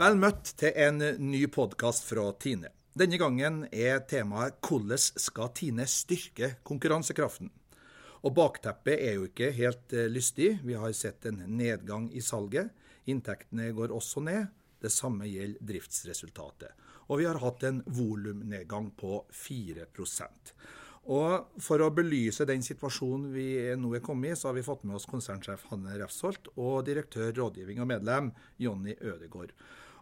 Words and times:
Vel 0.00 0.16
møtt 0.16 0.54
til 0.56 0.72
en 0.80 1.00
ny 1.20 1.42
podkast 1.52 2.06
fra 2.08 2.30
Tine. 2.40 2.70
Denne 2.96 3.18
gangen 3.20 3.66
er 3.72 4.00
temaet 4.08 4.56
'Hvordan 4.60 4.98
skal 4.98 5.50
Tine 5.54 5.86
styrke 5.86 6.56
konkurransekraften'? 6.64 7.50
Og 8.22 8.34
Bakteppet 8.34 8.98
er 9.00 9.14
jo 9.14 9.26
ikke 9.28 9.52
helt 9.52 9.92
eh, 9.92 10.08
lystig. 10.08 10.60
Vi 10.64 10.72
har 10.72 10.92
sett 10.92 11.26
en 11.26 11.42
nedgang 11.46 12.10
i 12.12 12.20
salget. 12.20 12.70
Inntektene 13.06 13.72
går 13.72 13.92
også 13.92 14.20
ned. 14.20 14.46
Det 14.80 14.92
samme 14.92 15.24
gjelder 15.28 15.60
driftsresultatet. 15.60 16.70
Og 17.08 17.18
vi 17.18 17.24
har 17.24 17.38
hatt 17.38 17.62
en 17.62 17.82
volumnedgang 17.86 18.90
på 18.96 19.24
4 19.32 19.86
og 21.08 21.60
For 21.62 21.80
å 21.80 21.90
belyse 21.94 22.44
den 22.48 22.62
situasjonen 22.62 23.30
vi 23.32 23.48
nå 23.80 23.94
er 23.96 24.02
kommet 24.04 24.34
i, 24.34 24.36
så 24.36 24.50
har 24.50 24.58
vi 24.58 24.66
fått 24.66 24.84
med 24.84 24.98
oss 24.98 25.08
konsernsjef 25.08 25.64
Hanne 25.70 25.96
Refsholt 25.98 26.52
og 26.56 26.84
direktør 26.86 27.32
rådgivning 27.38 27.80
og 27.80 27.88
medlem 27.88 28.32
Jonny 28.60 28.94
Ødegård. 29.00 29.54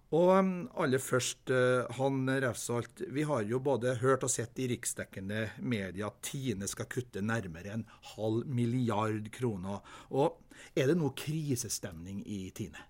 Og 0.09 0.31
um, 0.41 0.53
aller 0.81 1.03
først, 1.05 1.51
uh, 1.53 1.85
Han 1.99 2.25
Refsholt, 2.43 3.05
vi 3.13 3.27
har 3.29 3.45
jo 3.45 3.61
både 3.61 3.99
hørt 4.01 4.25
og 4.25 4.33
sett 4.33 4.57
i 4.59 4.69
riksdekkende 4.73 5.51
media 5.61 6.09
at 6.09 6.23
Tine 6.25 6.69
skal 6.69 6.89
kutte 6.89 7.21
nærmere 7.21 7.77
en 7.77 7.85
halv 8.15 8.49
milliard 8.49 9.29
kroner. 9.33 9.85
Og 10.11 10.41
Er 10.75 10.89
det 10.91 10.97
noe 10.99 11.15
krisestemning 11.15 12.25
i 12.27 12.49
Tine? 12.51 12.81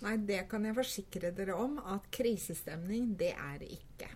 Nei, 0.00 0.16
det 0.24 0.46
kan 0.48 0.64
jeg 0.64 0.78
forsikre 0.78 1.34
dere 1.36 1.58
om 1.60 1.76
at 1.92 2.06
krisestemning, 2.14 3.12
det 3.20 3.34
er 3.34 3.58
det 3.60 3.74
ikke. 3.76 4.08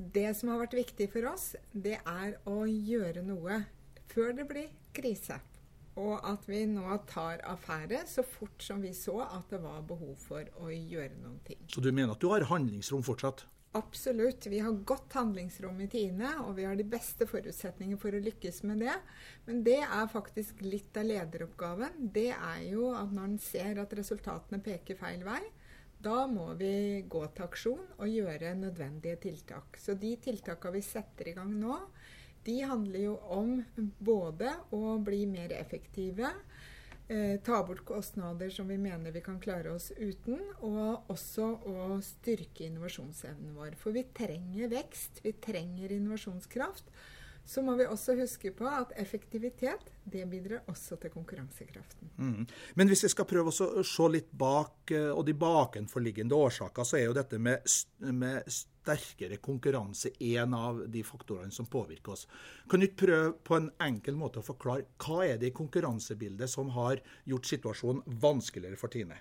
Det 0.00 0.30
som 0.32 0.48
har 0.48 0.62
vært 0.62 0.78
viktig 0.78 1.10
for 1.12 1.28
oss, 1.28 1.50
det 1.76 1.98
er 1.98 2.36
å 2.48 2.62
gjøre 2.64 3.20
noe 3.20 3.58
før 4.08 4.32
det 4.38 4.46
blir 4.48 4.70
krise. 4.96 5.36
Og 6.00 6.14
at 6.24 6.46
vi 6.48 6.62
nå 6.70 6.86
tar 7.10 7.42
affære 7.50 8.06
så 8.08 8.24
fort 8.24 8.64
som 8.64 8.80
vi 8.80 8.94
så 8.96 9.18
at 9.26 9.52
det 9.52 9.60
var 9.60 9.82
behov 9.84 10.14
for 10.22 10.46
å 10.62 10.70
gjøre 10.72 11.18
noen 11.20 11.36
ting. 11.44 11.60
Så 11.68 11.84
du 11.84 11.90
mener 11.92 12.14
at 12.14 12.22
du 12.22 12.30
har 12.32 12.48
handlingsrom 12.48 13.04
fortsatt? 13.04 13.44
Absolutt. 13.76 14.48
Vi 14.50 14.58
har 14.64 14.80
godt 14.88 15.12
handlingsrom 15.14 15.78
i 15.84 15.90
Tine, 15.92 16.32
og 16.42 16.56
vi 16.56 16.64
har 16.66 16.74
de 16.80 16.86
beste 16.90 17.28
forutsetninger 17.28 18.00
for 18.00 18.16
å 18.16 18.22
lykkes 18.24 18.64
med 18.66 18.80
det. 18.82 18.96
Men 19.46 19.60
det 19.66 19.82
er 19.84 20.10
faktisk 20.10 20.64
litt 20.64 20.96
av 20.98 21.06
lederoppgaven. 21.06 22.08
Det 22.16 22.30
er 22.32 22.64
jo 22.72 22.88
at 22.96 23.12
når 23.14 23.28
en 23.28 23.38
ser 23.44 23.78
at 23.84 23.94
resultatene 24.00 24.58
peker 24.64 24.98
feil 24.98 25.22
vei, 25.28 25.42
da 26.00 26.24
må 26.30 26.52
vi 26.56 27.02
gå 27.08 27.22
til 27.34 27.44
aksjon 27.44 27.84
og 27.98 28.08
gjøre 28.08 28.54
nødvendige 28.56 29.20
tiltak. 29.26 29.76
Så 29.80 29.94
de 30.00 30.14
tiltakene 30.22 30.78
vi 30.78 30.84
setter 30.84 31.28
i 31.28 31.36
gang 31.36 31.52
nå, 31.60 31.76
de 32.46 32.56
handler 32.64 33.02
jo 33.04 33.16
om 33.36 33.58
både 34.00 34.54
å 34.72 34.96
bli 35.04 35.26
mer 35.28 35.52
effektive, 35.52 36.30
eh, 37.08 37.36
ta 37.44 37.60
bort 37.66 37.84
kostnader 37.84 38.48
som 38.50 38.68
vi 38.68 38.78
mener 38.80 39.12
vi 39.12 39.20
kan 39.20 39.40
klare 39.40 39.74
oss 39.74 39.90
uten, 39.98 40.40
og 40.64 41.10
også 41.12 41.50
å 41.68 42.00
styrke 42.04 42.64
innovasjonsevnen 42.64 43.52
vår. 43.58 43.76
For 43.76 43.92
vi 43.92 44.06
trenger 44.16 44.72
vekst, 44.72 45.20
vi 45.24 45.34
trenger 45.36 45.92
innovasjonskraft. 45.92 46.88
Så 47.44 47.62
må 47.66 47.74
vi 47.78 47.86
også 47.88 48.14
huske 48.18 48.52
på 48.54 48.66
at 48.68 48.92
effektivitet 49.00 49.90
det 50.10 50.26
bidrar 50.30 50.66
også 50.70 50.96
til 51.00 51.12
konkurransekraften. 51.14 52.10
Mm. 52.16 52.46
Men 52.78 52.90
hvis 52.90 53.04
vi 53.04 53.10
skal 53.12 53.28
prøve 53.30 53.50
å 53.52 53.84
se 53.86 54.08
litt 54.12 54.30
bak 54.32 54.92
eh, 54.94 55.10
og 55.10 55.24
de 55.26 55.34
bakenforliggende 55.38 56.36
årsaker, 56.36 56.86
så 56.86 56.98
er 56.98 57.08
jo 57.08 57.16
dette 57.16 57.40
med, 57.42 57.66
med 57.98 58.46
sterkere 58.54 59.40
konkurranse 59.42 60.12
en 60.32 60.54
av 60.54 60.84
de 60.88 61.02
faktorene 61.06 61.54
som 61.54 61.68
påvirker 61.70 62.14
oss. 62.14 62.26
Kan 62.70 62.80
du 62.80 62.88
ikke 62.88 63.06
prøve 63.06 63.32
på 63.46 63.58
en 63.58 63.70
enkel 63.82 64.18
måte 64.18 64.42
å 64.42 64.46
forklare 64.46 64.88
hva 65.02 65.24
er 65.26 65.40
det 65.40 65.50
i 65.50 65.56
konkurransebildet 65.56 66.50
som 66.50 66.72
har 66.76 67.02
gjort 67.28 67.50
situasjonen 67.50 68.20
vanskeligere 68.22 68.80
for 68.80 68.92
Tine? 68.92 69.18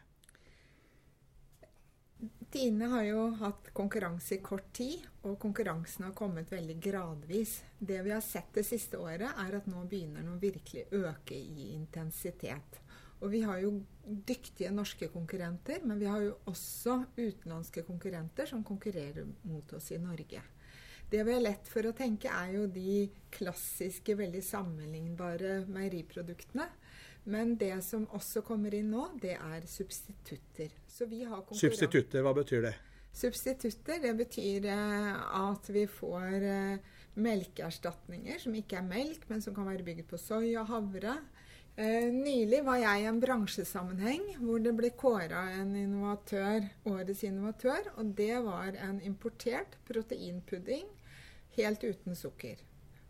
Tine 2.51 2.89
har 2.91 3.03
jo 3.05 3.21
hatt 3.39 3.69
konkurranse 3.77 4.35
i 4.35 4.41
kort 4.43 4.71
tid, 4.75 5.03
og 5.23 5.37
konkurransen 5.39 6.07
har 6.07 6.15
kommet 6.17 6.52
veldig 6.52 6.75
gradvis. 6.81 7.59
Det 7.77 8.02
vi 8.03 8.11
har 8.11 8.23
sett 8.25 8.49
det 8.57 8.65
siste 8.67 8.99
året, 8.99 9.30
er 9.30 9.55
at 9.59 9.69
nå 9.69 9.85
begynner 9.87 10.25
den 10.25 10.33
å 10.33 10.41
virkelig 10.41 10.87
øke 10.97 11.37
i 11.37 11.69
intensitet. 11.75 12.81
Og 13.19 13.31
vi 13.33 13.43
har 13.43 13.59
jo 13.61 13.73
dyktige 14.03 14.71
norske 14.71 15.09
konkurrenter, 15.13 15.83
men 15.83 15.99
vi 15.99 16.08
har 16.09 16.23
jo 16.23 16.37
også 16.49 17.02
utenlandske 17.17 17.83
konkurrenter 17.87 18.49
som 18.49 18.63
konkurrerer 18.67 19.27
mot 19.47 19.73
oss 19.75 19.91
i 19.95 19.99
Norge. 20.02 20.41
Det 21.09 21.23
vi 21.25 21.33
har 21.33 21.41
lett 21.41 21.67
for 21.67 21.87
å 21.89 21.95
tenke, 21.95 22.29
er 22.29 22.53
jo 22.53 22.67
de 22.69 23.08
klassiske, 23.33 24.13
veldig 24.17 24.43
sammenlignbare 24.45 25.63
meieriproduktene. 25.71 26.67
Men 27.29 27.55
det 27.61 27.75
som 27.85 28.07
også 28.15 28.41
kommer 28.45 28.73
inn 28.75 28.89
nå, 28.93 29.05
det 29.21 29.35
er 29.37 29.65
substitutter. 29.69 30.71
substitutter, 30.89 32.23
hva 32.25 32.33
betyr 32.35 32.63
det? 32.65 32.75
Substitutter, 33.15 33.99
det 34.03 34.13
betyr 34.17 34.65
eh, 34.69 35.11
at 35.39 35.69
vi 35.73 35.85
får 35.89 36.45
eh, 36.45 36.95
melkeerstatninger 37.19 38.41
som 38.41 38.55
ikke 38.57 38.79
er 38.79 38.87
melk, 38.87 39.25
men 39.29 39.43
som 39.43 39.55
kan 39.55 39.67
være 39.69 39.85
bygd 39.85 40.07
på 40.09 40.19
soy 40.21 40.53
og 40.59 40.69
havre. 40.69 41.17
Eh, 41.79 42.09
nylig 42.11 42.61
var 42.67 42.81
jeg 42.81 43.03
i 43.03 43.09
en 43.09 43.19
bransjesammenheng 43.23 44.25
hvor 44.41 44.61
det 44.63 44.73
ble 44.77 44.91
kåra 44.99 45.45
en 45.57 45.75
innovatør, 45.79 46.65
årets 46.91 47.25
innovatør. 47.27 47.91
Og 47.97 48.15
det 48.17 48.33
var 48.45 48.77
en 48.87 49.01
importert 49.05 49.77
proteinpudding 49.87 50.87
helt 51.59 51.83
uten 51.83 52.17
sukker. 52.17 52.59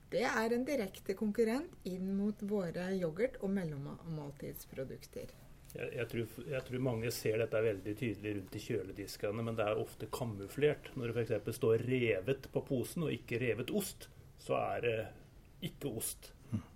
Det 0.10 0.24
er 0.26 0.54
en 0.56 0.66
direkte 0.66 1.14
konkurrent 1.14 1.86
inn 1.86 2.16
mot 2.18 2.40
våre 2.50 2.88
yoghurt- 2.98 3.38
og 3.46 3.52
mellommåltidsprodukter. 3.54 5.36
Jeg, 5.70 5.90
jeg, 5.94 6.06
tror, 6.10 6.38
jeg, 6.50 6.62
tror, 6.66 6.82
mange 6.82 7.12
ser 7.14 7.38
dette 7.38 7.62
veldig 7.62 7.94
tydelig 8.00 8.32
rundt 8.40 8.56
i 8.58 8.62
kjølediskene, 8.64 9.46
men 9.46 9.60
det 9.60 9.68
er 9.70 9.82
ofte 9.82 10.10
kamuflert. 10.10 10.90
Når 10.98 11.14
det 11.14 11.28
f.eks. 11.28 11.60
står 11.60 11.86
'revet' 11.86 12.50
på 12.50 12.64
posen 12.66 13.06
og 13.06 13.14
ikke 13.14 13.38
'revet 13.38 13.70
ost', 13.70 14.10
så 14.42 14.58
er 14.58 14.82
det 14.88 14.98
ikke 15.70 15.94
ost. 15.94 16.32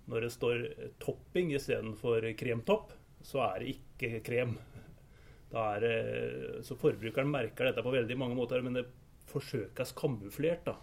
Når 0.06 0.20
det 0.20 0.32
står 0.32 0.62
'topping' 1.02 1.56
istedenfor 1.58 2.30
kremtopp, 2.38 2.94
så 3.22 3.42
er 3.48 3.64
det 3.64 3.74
ikke 3.74 4.22
krem. 4.22 4.54
Det, 5.54 5.94
så 6.66 6.74
forbrukeren 6.78 7.30
merker 7.30 7.66
dette 7.66 7.82
på 7.82 7.94
veldig 7.94 8.16
mange 8.18 8.38
måter, 8.38 8.62
men 8.62 8.78
det 8.78 8.86
forsøkes 9.30 9.94
kamuflert. 9.98 10.66
da. 10.66 10.78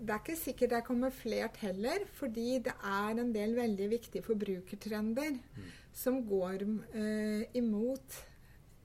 Det 0.00 0.12
er 0.12 0.22
ikke 0.22 0.38
sikkert 0.38 0.72
det 0.72 0.78
er 0.78 0.86
kamuflert 0.86 1.58
heller, 1.62 2.06
fordi 2.18 2.48
det 2.64 2.74
er 2.84 3.20
en 3.20 3.34
del 3.34 3.56
veldig 3.56 3.90
viktige 3.96 4.24
forbrukertrender 4.26 5.36
mm. 5.36 5.68
som 5.96 6.18
går 6.28 6.64
eh, 6.66 7.44
imot 7.58 8.18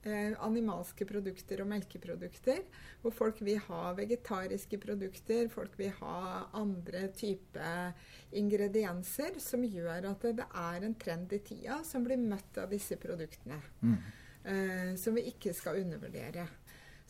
eh, 0.06 0.32
animalske 0.44 1.06
produkter 1.08 1.62
og 1.64 1.70
melkeprodukter. 1.72 2.62
Hvor 3.02 3.14
folk 3.16 3.42
vil 3.44 3.60
ha 3.66 3.92
vegetariske 3.98 4.78
produkter, 4.82 5.50
folk 5.52 5.76
vil 5.78 5.92
ha 6.00 6.48
andre 6.58 7.08
typer 7.18 7.92
ingredienser 8.38 9.38
som 9.42 9.66
gjør 9.66 10.10
at 10.12 10.26
det, 10.26 10.36
det, 10.40 10.48
er 10.64 10.88
en 10.88 10.98
trend 10.98 11.36
i 11.36 11.42
tida 11.44 11.82
som 11.86 12.06
blir 12.06 12.20
møtt 12.20 12.62
av 12.62 12.72
disse 12.72 12.98
produktene. 13.00 13.60
Mm. 13.82 13.96
Eh, 14.42 14.94
som 14.98 15.14
vi 15.14 15.28
ikke 15.30 15.54
skal 15.54 15.84
undervurdere. 15.84 16.48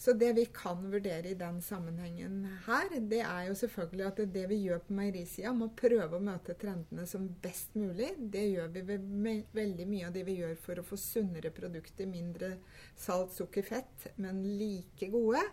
Så 0.02 0.12
det 0.18 0.32
vi 0.32 0.44
kan 0.50 0.90
vurdere 0.90 1.30
i 1.30 1.34
den 1.38 1.60
sammenhengen 1.62 2.40
her, 2.66 2.88
det 3.06 3.20
er 3.22 3.44
jo 3.46 3.54
selvfølgelig 3.54 4.06
at 4.08 4.22
det 4.34 4.42
vi 4.50 4.56
gjør 4.64 4.80
på 4.82 4.96
meierisida, 4.98 5.52
må 5.54 5.68
prøve 5.78 6.18
å 6.18 6.24
møte 6.26 6.56
trendene 6.58 7.04
som 7.06 7.28
best 7.44 7.76
mulig. 7.78 8.08
Det 8.18 8.42
gjør 8.48 8.72
vi 8.74 8.82
ved 8.88 9.06
veldig 9.54 9.86
mye 9.86 10.08
av 10.08 10.16
det 10.16 10.24
vi 10.26 10.40
gjør 10.40 10.56
for 10.64 10.82
å 10.82 10.84
få 10.88 10.98
sunnere 10.98 11.52
produkter, 11.54 12.10
mindre 12.10 12.56
salt, 12.98 13.30
sukker, 13.36 13.62
fett, 13.62 14.08
men 14.18 14.42
like 14.58 15.06
gode. 15.12 15.44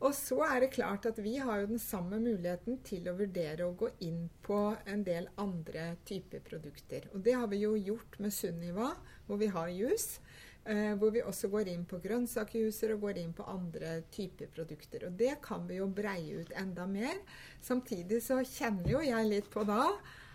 Og 0.00 0.16
så 0.16 0.40
er 0.46 0.64
det 0.64 0.72
klart 0.78 1.04
at 1.12 1.20
vi 1.20 1.36
har 1.36 1.60
jo 1.60 1.74
den 1.74 1.82
samme 1.82 2.16
muligheten 2.16 2.80
til 2.88 3.12
å 3.12 3.18
vurdere 3.20 3.68
å 3.68 3.76
gå 3.76 3.92
inn 4.08 4.24
på 4.46 4.62
en 4.88 5.04
del 5.04 5.28
andre 5.36 5.98
typer 6.08 6.40
produkter. 6.48 7.12
Og 7.12 7.20
det 7.28 7.36
har 7.36 7.52
vi 7.52 7.60
jo 7.66 7.76
gjort 7.76 8.16
med 8.24 8.32
Sunniva, 8.32 8.94
hvor 9.28 9.36
vi 9.44 9.52
har 9.52 9.68
juice. 9.68 10.24
Eh, 10.64 10.92
hvor 10.94 11.10
vi 11.10 11.22
også 11.26 11.48
går 11.50 11.72
inn 11.72 11.82
på 11.90 11.98
grønnsakjuicer 12.04 12.92
og 12.94 13.08
går 13.08 13.18
inn 13.18 13.32
på 13.34 13.46
andre 13.50 13.96
typer 14.14 14.50
produkter. 14.54 15.08
Og 15.08 15.16
det 15.18 15.40
kan 15.42 15.64
vi 15.66 15.80
jo 15.80 15.88
breie 15.90 16.38
ut 16.38 16.52
enda 16.54 16.86
mer. 16.86 17.18
Samtidig 17.60 18.20
så 18.22 18.38
kjenner 18.46 18.92
jo 18.92 19.00
jeg 19.02 19.30
litt 19.30 19.50
på 19.50 19.64
da 19.66 19.88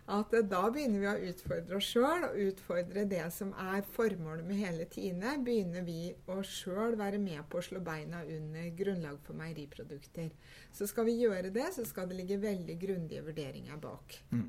at 0.07 0.31
da 0.47 0.61
begynner 0.71 1.01
vi 1.01 1.07
å 1.07 1.31
utfordre 1.31 1.79
oss 1.79 1.87
sjøl, 1.91 2.21
og 2.29 2.37
utfordre 2.39 3.03
det 3.11 3.25
som 3.35 3.49
er 3.59 3.83
formålet 3.95 4.47
med 4.47 4.59
hele 4.61 4.85
Tine. 4.91 5.33
Begynner 5.43 5.83
vi 5.83 6.13
å 6.31 6.37
sjøl 6.47 6.95
være 6.99 7.19
med 7.19 7.43
på 7.51 7.59
å 7.59 7.65
slå 7.65 7.81
beina 7.83 8.23
under 8.23 8.69
grunnlag 8.75 9.19
for 9.23 9.35
meieriprodukter. 9.39 10.31
Så 10.71 10.87
skal 10.87 11.09
vi 11.09 11.17
gjøre 11.25 11.51
det, 11.51 11.67
så 11.75 11.83
skal 11.87 12.07
det 12.07 12.21
ligge 12.21 12.39
veldig 12.39 12.79
grundige 12.79 13.25
vurderinger 13.27 13.83
bak. 13.83 14.15
Mm. 14.31 14.47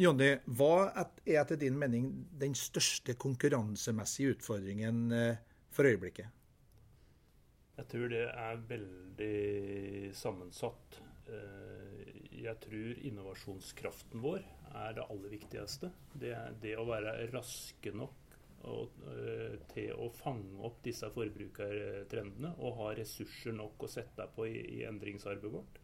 Jonny, 0.00 0.30
hva 0.56 0.88
er 0.88 1.40
etter 1.42 1.58
din 1.60 1.76
mening 1.78 2.10
den 2.40 2.54
største 2.56 3.14
konkurransemessige 3.20 4.36
utfordringen 4.36 5.10
eh, 5.12 5.42
for 5.74 5.88
øyeblikket? 5.88 6.30
Jeg 7.80 7.88
tror 7.92 8.08
det 8.12 8.24
er 8.28 8.64
veldig 8.70 10.14
sammensatt. 10.16 11.00
Eh, 11.28 12.08
jeg 12.40 12.56
tror 12.64 13.04
innovasjonskraften 13.10 14.24
vår 14.24 14.40
er 14.70 14.96
det 14.96 15.04
aller 15.04 15.32
viktigste. 15.36 15.92
Det, 16.12 16.32
det 16.62 16.74
å 16.80 16.88
være 16.88 17.14
raske 17.34 17.92
nok 17.92 18.16
og, 18.68 18.96
uh, 19.08 19.54
til 19.72 19.94
å 19.96 20.10
fange 20.12 20.58
opp 20.68 20.82
disse 20.84 21.08
forbrukertrendene 21.14 22.52
og 22.60 22.76
ha 22.80 22.90
ressurser 22.98 23.54
nok 23.56 23.86
å 23.86 23.88
sette 23.88 24.26
på 24.34 24.48
i, 24.50 24.58
i 24.80 24.82
endringsarbeidet 24.88 25.54
vårt. 25.54 25.80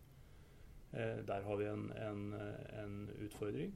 Uh, 0.96 1.20
der 1.28 1.44
har 1.44 1.60
vi 1.60 1.68
en, 1.68 1.90
en, 1.92 2.22
en, 2.80 2.96
utfordring. 3.26 3.74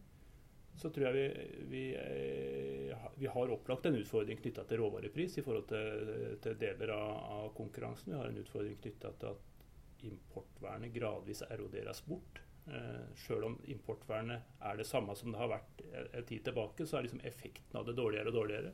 Så 0.81 0.89
tror 0.89 1.11
jeg 1.11 1.17
vi, 1.19 1.49
vi, 1.69 1.85
uh, 1.95 3.09
vi 3.21 3.29
har 3.29 3.53
opplagt 3.53 3.87
en 3.87 3.99
utfordring 4.01 4.41
knytta 4.41 4.65
til 4.65 4.81
råvarepris 4.81 5.37
i 5.39 5.45
forhold 5.45 5.69
til, 5.69 6.37
til 6.41 6.61
deler 6.61 6.95
av, 6.97 7.17
av, 7.39 7.49
konkurransen. 7.59 8.15
Vi 8.15 8.19
har 8.19 8.31
en 8.31 8.41
utfordring 8.41 8.79
knytta 8.81 9.13
til 9.21 9.35
at 9.35 10.07
importvernet 10.09 10.95
gradvis 10.95 11.43
eroderes 11.51 12.01
bort. 12.07 12.41
Eh, 12.71 13.17
Sjøl 13.19 13.47
om 13.49 13.57
importvernet 13.73 14.63
er 14.69 14.79
det 14.79 14.87
samme 14.87 15.17
som 15.19 15.33
det 15.33 15.41
har 15.41 15.51
vært 15.51 15.83
en 15.97 16.27
tid 16.29 16.45
tilbake, 16.47 16.87
så 16.87 16.99
er 16.99 17.07
liksom 17.07 17.23
effekten 17.27 17.79
av 17.81 17.89
det 17.89 17.97
dårligere 17.99 18.31
og 18.31 18.37
dårligere. 18.37 18.73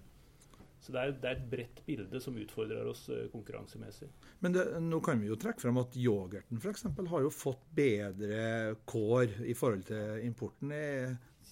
Så 0.86 0.94
det 0.94 1.02
er, 1.02 1.14
det 1.18 1.30
er 1.30 1.38
et 1.40 1.46
bredt 1.50 1.80
bilde 1.86 2.20
som 2.22 2.36
utfordrer 2.38 2.86
oss 2.86 3.08
eh, 3.10 3.24
konkurransemessig. 3.32 4.06
Men 4.44 4.54
det, 4.54 4.66
nå 4.84 5.00
kan 5.02 5.18
vi 5.18 5.32
jo 5.32 5.38
trekke 5.40 5.64
frem 5.64 5.80
at 5.82 5.96
yoghurten 5.98 6.60
f.eks. 6.62 6.86
har 7.10 7.24
jo 7.24 7.32
fått 7.34 7.64
bedre 7.74 8.76
kår 8.86 9.40
i 9.50 9.56
forhold 9.58 9.88
til 9.90 10.22
importen. 10.28 10.70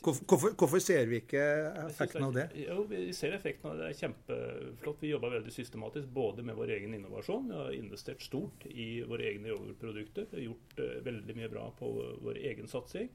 Hvorfor, 0.05 0.53
hvorfor, 0.59 0.79
ser 0.85 1.07
vi 1.09 1.19
ikke 1.23 1.43
effekten 1.87 2.27
av 2.27 2.35
det? 2.37 2.45
Jo, 2.61 2.83
Vi 2.89 3.09
ser 3.17 3.33
effekten 3.35 3.71
av 3.71 3.79
det. 3.79 3.87
Det 3.87 3.91
er 3.95 4.01
kjempeflott. 4.03 5.01
Vi 5.01 5.11
jobber 5.11 5.33
veldig 5.39 5.55
systematisk 5.55 6.11
både 6.13 6.45
med 6.45 6.59
vår 6.59 6.75
egen 6.77 6.95
innovasjon. 6.95 7.49
Vi 7.49 7.57
har 7.57 7.73
investert 7.73 8.23
stort 8.23 8.67
i 8.69 8.89
våre 9.09 9.25
egne 9.31 9.51
yoghurtprodukter. 9.55 10.29
Gjort 10.45 10.77
uh, 10.83 10.99
veldig 11.09 11.39
mye 11.39 11.49
bra 11.49 11.71
på 11.79 11.91
vår 12.23 12.43
egen 12.53 12.69
satsing. 12.69 13.09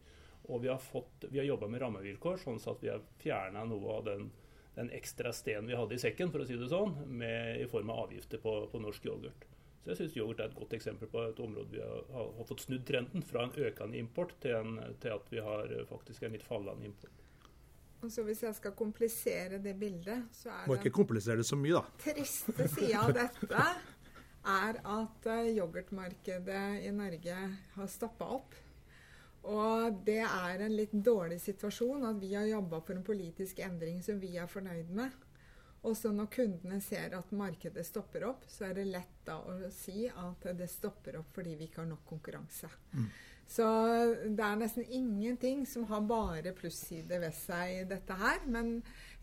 Og 0.49 0.63
vi 0.63 0.71
har, 0.71 0.81
fått, 0.81 1.29
vi 1.29 1.37
har 1.37 1.45
jobba 1.45 1.69
med 1.69 1.83
rammevilkår, 1.83 2.41
sånn 2.41 2.57
at 2.57 2.81
vi 2.81 2.89
har 2.89 3.03
fjerna 3.21 3.67
noe 3.69 3.99
av 3.99 4.07
den, 4.07 4.29
den 4.79 4.91
ekstra 4.95 5.33
steinen 5.35 5.67
vi 5.67 5.77
hadde 5.77 5.95
i 5.95 6.01
sekken, 6.01 6.31
for 6.31 6.43
å 6.43 6.47
si 6.47 6.57
det 6.57 6.69
sånn, 6.71 6.95
med, 7.19 7.59
i 7.59 7.67
form 7.69 7.91
av 7.91 8.05
avgifter 8.07 8.41
på, 8.41 8.55
på 8.71 8.81
norsk 8.81 9.09
yoghurt. 9.11 9.47
Så 9.83 9.93
jeg 9.93 9.99
syns 9.99 10.17
yoghurt 10.17 10.41
er 10.43 10.51
et 10.51 10.57
godt 10.57 10.75
eksempel 10.75 11.09
på 11.11 11.21
et 11.29 11.39
område 11.43 11.71
vi 11.73 11.83
har, 11.83 12.03
har, 12.15 12.31
fått 12.47 12.65
snudd 12.65 12.85
trenden 12.87 13.23
fra 13.25 13.45
en 13.47 13.55
økende 13.55 13.99
import 13.99 14.35
til, 14.43 14.55
en, 14.59 14.77
til, 15.01 15.15
at 15.15 15.31
vi 15.31 15.43
har 15.43 15.73
faktisk 15.89 16.23
en 16.23 16.35
litt 16.35 16.45
fallende 16.47 16.87
import. 16.89 17.25
Og 17.99 18.11
så 18.11 18.23
Hvis 18.23 18.43
jeg 18.45 18.55
skal 18.55 18.75
komplisere 18.79 19.59
det 19.59 19.75
bildet, 19.79 20.29
så 20.31 20.51
er 20.53 20.67
Må 20.71 20.77
ikke 20.79 20.93
komplisere 21.01 21.41
det 21.41 21.47
så 21.47 21.59
mye, 21.59 21.81
da. 21.81 21.97
triste 21.99 22.67
sida 22.71 23.03
av 23.03 23.11
dette 23.17 23.65
er 24.49 24.79
at 24.79 25.27
uh, 25.27 25.49
yoghurtmarkedet 25.51 26.63
i 26.87 26.93
Norge 26.95 27.39
har 27.75 27.91
stoppa 27.91 28.29
opp. 28.39 28.55
Og 29.47 30.01
det 30.05 30.21
er 30.25 30.65
en 30.65 30.75
litt 30.75 30.93
dårlig 30.93 31.39
situasjon 31.41 32.05
at 32.09 32.19
vi 32.19 32.33
har 32.35 32.49
jobba 32.49 32.81
for 32.83 32.97
en 32.97 33.05
politisk 33.07 33.61
endring 33.63 34.01
som 34.03 34.19
vi 34.19 34.35
er 34.37 34.51
fornøyd 34.51 34.91
med. 34.95 35.15
Og 35.87 35.95
så 35.95 36.11
når 36.11 36.27
kundene 36.33 36.81
ser 36.83 37.13
at 37.15 37.31
markedet 37.31 37.85
stopper 37.87 38.25
opp, 38.27 38.43
så 38.51 38.67
er 38.67 38.75
det 38.75 38.89
lett 38.89 39.19
da 39.27 39.37
å 39.39 39.71
si 39.71 40.09
at 40.09 40.49
det 40.59 40.67
stopper 40.67 41.21
opp 41.21 41.31
fordi 41.37 41.55
vi 41.55 41.69
ikke 41.69 41.85
har 41.85 41.91
nok 41.93 42.03
konkurranse. 42.09 42.67
Mm. 42.91 43.07
Så 43.49 43.65
det 44.27 44.45
er 44.45 44.59
nesten 44.59 44.85
ingenting 44.93 45.63
som 45.65 45.87
har 45.89 46.03
bare 46.05 46.51
plusside 46.53 47.17
ved 47.23 47.33
seg 47.33 47.87
dette 47.89 48.17
her. 48.19 48.43
Men 48.45 48.75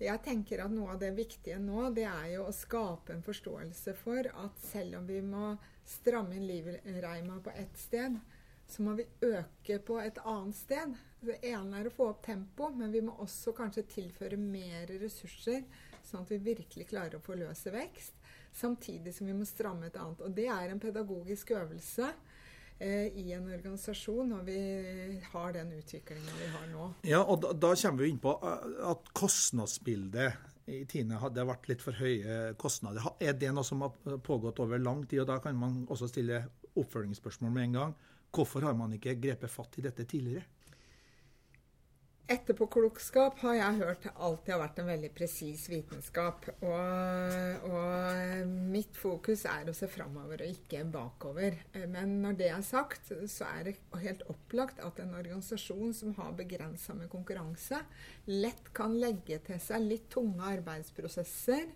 jeg 0.02 0.22
tenker 0.24 0.64
at 0.64 0.72
noe 0.72 0.96
av 0.96 1.02
det 1.02 1.12
viktige 1.14 1.60
nå, 1.62 1.90
det 1.94 2.08
er 2.08 2.32
jo 2.32 2.48
å 2.48 2.56
skape 2.56 3.14
en 3.14 3.22
forståelse 3.26 3.94
for 4.00 4.26
at 4.26 4.64
selv 4.64 4.98
om 4.98 5.06
vi 5.06 5.20
må 5.22 5.52
stramme 5.86 6.40
inn 6.40 6.48
livreima 6.48 7.38
på 7.44 7.54
ett 7.54 7.78
sted, 7.78 8.16
så 8.68 8.82
må 8.82 8.96
vi 8.98 9.06
øke 9.22 9.78
på 9.86 9.98
et 10.02 10.18
annet 10.24 10.56
sted. 10.58 10.94
Det 11.26 11.38
ene 11.48 11.80
er 11.80 11.88
å 11.88 11.94
få 11.94 12.10
opp 12.12 12.24
tempo, 12.26 12.68
men 12.74 12.92
vi 12.92 13.02
må 13.04 13.14
også 13.22 13.54
kanskje 13.56 13.86
tilføre 13.96 14.38
mer 14.38 14.90
ressurser 15.00 15.62
sånn 16.06 16.22
at 16.22 16.32
vi 16.34 16.38
virkelig 16.52 16.88
klarer 16.90 17.18
å 17.18 17.24
forløse 17.24 17.72
vekst, 17.74 18.16
samtidig 18.54 19.14
som 19.14 19.28
vi 19.28 19.36
må 19.36 19.46
stramme 19.48 19.90
et 19.90 19.98
annet. 20.00 20.22
Og 20.22 20.34
det 20.36 20.48
er 20.52 20.72
en 20.72 20.82
pedagogisk 20.82 21.52
øvelse 21.56 22.10
eh, 22.78 23.08
i 23.10 23.32
en 23.36 23.48
organisasjon 23.50 24.34
når 24.34 24.44
vi 24.46 24.58
har 25.32 25.56
den 25.56 25.72
utviklinga 25.80 26.36
vi 26.40 26.50
har 26.54 26.68
nå. 26.72 26.90
Ja, 27.08 27.22
og 27.24 27.42
da, 27.44 27.54
da, 27.66 27.72
kommer 27.74 28.04
vi 28.04 28.12
inn 28.14 28.22
på 28.22 28.36
eh, 28.38 28.68
at 28.92 29.10
kostnadsbildet 29.16 30.52
i 30.72 30.82
Tine 30.90 31.20
hadde 31.22 31.46
vært 31.46 31.68
litt 31.70 31.82
for 31.84 31.94
høye 31.94 32.54
kostnader. 32.58 33.04
Er 33.22 33.36
det 33.38 33.52
noe 33.54 33.66
som 33.66 33.84
har 33.84 34.18
pågått 34.26 34.62
over 34.64 34.82
lang 34.82 35.04
tid? 35.06 35.22
og 35.22 35.30
Da 35.30 35.38
kan 35.42 35.58
man 35.58 35.84
også 35.86 36.08
stille 36.10 36.42
oppfølgingsspørsmål 36.76 37.52
med 37.54 37.68
en 37.68 37.76
gang. 37.80 37.96
Hvorfor 38.36 38.68
har 38.68 38.76
man 38.76 38.92
ikke 38.92 39.16
grepet 39.16 39.52
fatt 39.52 39.78
i 39.80 39.86
dette 39.86 40.04
tidligere? 40.04 40.44
Etterpåklokskap 42.26 43.36
har 43.44 43.54
jeg 43.54 43.78
hørt 43.78 44.06
alltid 44.10 44.50
har 44.50 44.58
vært 44.64 44.78
en 44.82 44.88
veldig 44.90 45.10
presis 45.14 45.68
vitenskap. 45.70 46.48
Og, 46.58 47.66
og, 47.68 48.48
mitt 48.72 48.98
fokus 48.98 49.44
er 49.46 49.70
å 49.70 49.74
se 49.76 49.86
framover 49.86 50.42
og 50.42 50.56
ikke 50.56 50.82
bakover. 50.90 51.60
Men 51.92 52.16
når 52.24 52.40
det 52.40 52.48
er 52.50 52.64
sagt, 52.66 53.12
så 53.30 53.46
er 53.46 53.68
det 53.68 53.76
helt 54.02 54.24
opplagt 54.32 54.82
at 54.82 54.98
en 55.04 55.14
organisasjon 55.14 55.94
som 55.94 56.16
har 56.18 56.34
begrensa 56.34 56.98
med 56.98 57.12
konkurranse, 57.14 57.78
lett 58.26 58.72
kan 58.74 58.98
legge 58.98 59.38
til 59.46 59.62
seg 59.62 59.86
litt 59.86 60.10
tunge 60.10 60.50
arbeidsprosesser 60.56 61.70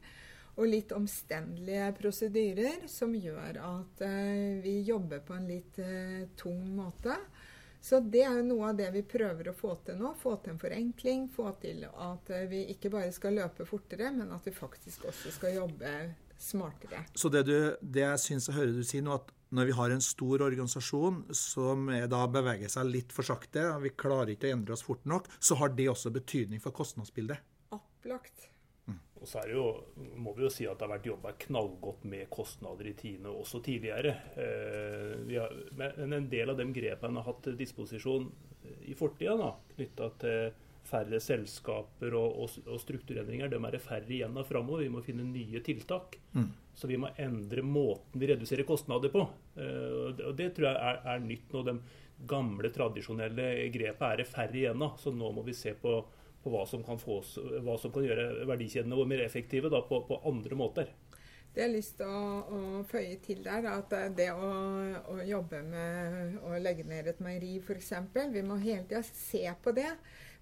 og 0.61 0.69
litt 0.69 0.93
omstendelige 0.93 1.89
prosedyrer 1.97 2.85
som 2.91 3.15
gjør 3.17 3.61
at 3.65 4.03
uh, 4.05 4.61
vi 4.61 4.81
jobber 4.85 5.23
på 5.25 5.37
en 5.37 5.49
litt 5.49 5.81
uh, 5.81 6.27
tung 6.37 6.61
måte. 6.77 7.17
Så 7.81 8.03
det 8.05 8.27
er 8.27 8.37
jo 8.37 8.45
noe 8.45 8.71
av 8.71 8.77
det 8.77 8.91
vi 8.93 9.01
prøver 9.09 9.49
å 9.51 9.57
få 9.57 9.73
til 9.87 9.97
nå. 9.97 10.13
Få 10.21 10.35
til 10.43 10.53
en 10.53 10.61
forenkling. 10.61 11.29
Få 11.33 11.49
til 11.63 11.87
at 11.89 12.33
eh, 12.37 12.45
vi 12.51 12.67
ikke 12.75 12.91
bare 12.93 13.09
skal 13.17 13.39
løpe 13.39 13.65
fortere, 13.65 14.11
men 14.13 14.35
at 14.37 14.45
vi 14.45 14.53
faktisk 14.53 15.07
også 15.09 15.33
skal 15.33 15.57
jobbe 15.57 15.93
smartere. 16.37 17.07
Så 17.17 17.31
det, 17.33 17.47
du, 17.49 17.57
det 17.81 18.05
jeg 18.05 18.21
syns 18.21 18.51
jeg 18.51 18.59
hører 18.59 18.77
du 18.77 18.85
si 18.85 19.01
nå, 19.01 19.17
at 19.17 19.33
når 19.57 19.71
vi 19.71 19.79
har 19.81 19.95
en 19.97 20.05
stor 20.05 20.45
organisasjon 20.45 21.25
som 21.35 21.89
da 22.13 22.21
beveger 22.31 22.71
seg 22.71 22.93
litt 22.93 23.17
for 23.17 23.27
sakte, 23.27 23.65
og 23.73 23.89
vi 23.89 23.97
klarer 23.97 24.37
ikke 24.37 24.53
å 24.53 24.59
endre 24.59 24.77
oss 24.77 24.85
fort 24.85 25.09
nok, 25.09 25.33
så 25.41 25.57
har 25.63 25.73
det 25.73 25.89
også 25.91 26.13
betydning 26.15 26.61
for 26.63 26.77
kostnadsbildet? 26.77 27.41
Opplagt. 27.75 28.50
Og 29.21 29.29
så 29.29 29.43
jo, 29.51 29.65
må 30.17 30.33
vi 30.37 30.47
jo 30.47 30.53
si 30.53 30.65
at 30.69 30.79
det 30.81 30.87
har 30.87 30.95
vært 30.95 31.11
jobba 31.11 31.35
knallgodt 31.43 32.07
med 32.09 32.31
kostnader 32.33 32.89
i 32.89 32.95
Tine 32.97 33.29
også 33.29 33.61
tidligere. 33.65 34.15
Eh, 34.41 35.35
har, 35.35 35.53
men 35.77 36.17
en 36.17 36.31
del 36.33 36.53
av 36.53 36.57
de 36.57 36.67
grepene 36.73 37.13
en 37.13 37.21
har 37.21 37.29
hatt 37.29 37.43
til 37.45 37.59
disposisjon 37.61 38.31
i 38.89 38.97
fortida, 38.97 39.53
knytta 39.75 40.11
til 40.23 40.51
færre 40.91 41.21
selskaper 41.23 42.15
og, 42.19 42.39
og, 42.41 42.55
og, 42.67 42.79
strukturendringer, 42.83 43.51
de 43.53 43.59
er 43.61 43.75
det 43.77 43.83
færre 43.85 44.09
igjen 44.09 44.39
av 44.41 44.49
framover. 44.49 44.85
Vi 44.87 44.93
må 44.93 45.03
finne 45.05 45.27
nye 45.29 45.61
tiltak. 45.65 46.17
Mm. 46.33 46.49
Så 46.75 46.89
vi 46.89 46.99
må 47.01 47.11
endre 47.21 47.65
måten 47.67 48.21
vi 48.21 48.31
reduserer 48.31 48.67
kostnader 48.69 49.13
på. 49.13 49.27
Eh, 49.61 50.15
og 50.15 50.33
det 50.39 50.53
tror 50.57 50.71
jeg 50.71 50.79
er, 50.79 51.03
er 51.13 51.27
nytt 51.27 51.53
nå. 51.53 51.65
De 51.67 51.77
gamle, 52.31 52.73
tradisjonelle 52.73 53.51
grepene 53.75 54.15
er 54.15 54.23
det 54.23 54.31
færre 54.31 54.57
igjen 54.63 54.87
av. 54.87 54.97
Så 55.01 55.13
nå 55.15 55.31
må 55.37 55.45
vi 55.47 55.57
se 55.57 55.75
på 55.77 55.99
på 56.43 56.53
hva 56.53 56.65
som 56.69 56.85
kan, 56.87 56.99
få, 57.01 57.21
hva 57.65 57.77
som 57.81 57.93
kan 57.93 58.07
gjøre 58.07 58.47
verdikjedene 58.49 58.97
våre 58.97 59.13
mer 59.13 59.25
effektive 59.27 59.71
da, 59.73 59.83
på, 59.87 60.03
på, 60.09 60.21
andre 60.29 60.59
måter. 60.59 60.93
Det 61.51 61.65
jeg 61.65 61.67
har 61.67 61.75
lyst 61.75 61.97
til 61.99 62.07
å, 62.07 62.25
å 62.55 62.83
føye 62.87 63.17
til 63.25 63.43
der, 63.43 63.67
at 63.73 63.95
det 64.17 64.31
å, 64.31 64.51
å, 65.11 65.19
jobbe 65.27 65.65
med 65.67 66.37
å 66.47 66.59
legge 66.63 66.87
ned 66.87 67.11
et 67.11 67.23
meieri 67.25 67.57
f.eks. 67.59 67.93
Vi 68.31 68.45
må 68.47 68.61
hele 68.63 68.87
tida 68.87 69.03
se 69.03 69.43
på 69.63 69.75
det. 69.75 69.91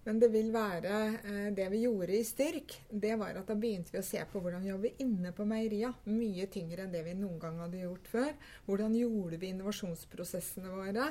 Men 0.09 0.21
det 0.23 0.31
vil 0.33 0.47
være 0.55 0.93
eh, 1.17 1.49
det 1.52 1.67
vi 1.73 1.83
gjorde 1.83 2.14
i 2.17 2.25
Styrk. 2.25 2.76
Det 2.88 3.17
var 3.21 3.37
at 3.37 3.50
da 3.50 3.57
begynte 3.59 3.93
vi 3.93 4.00
å 4.00 4.07
se 4.07 4.23
på 4.31 4.40
hvordan 4.40 4.62
vi 4.64 4.71
jobber 4.71 5.02
inne 5.05 5.35
på 5.37 5.45
meieria. 5.49 5.90
Mye 6.09 6.47
tyngre 6.52 6.87
enn 6.87 6.95
det 6.95 7.02
vi 7.05 7.17
noen 7.19 7.37
gang 7.43 7.59
hadde 7.61 7.83
gjort 7.83 8.09
før. 8.09 8.31
Hvordan 8.69 8.97
gjorde 8.97 9.40
vi 9.43 9.50
innovasjonsprosessene 9.52 10.73
våre? 10.73 11.11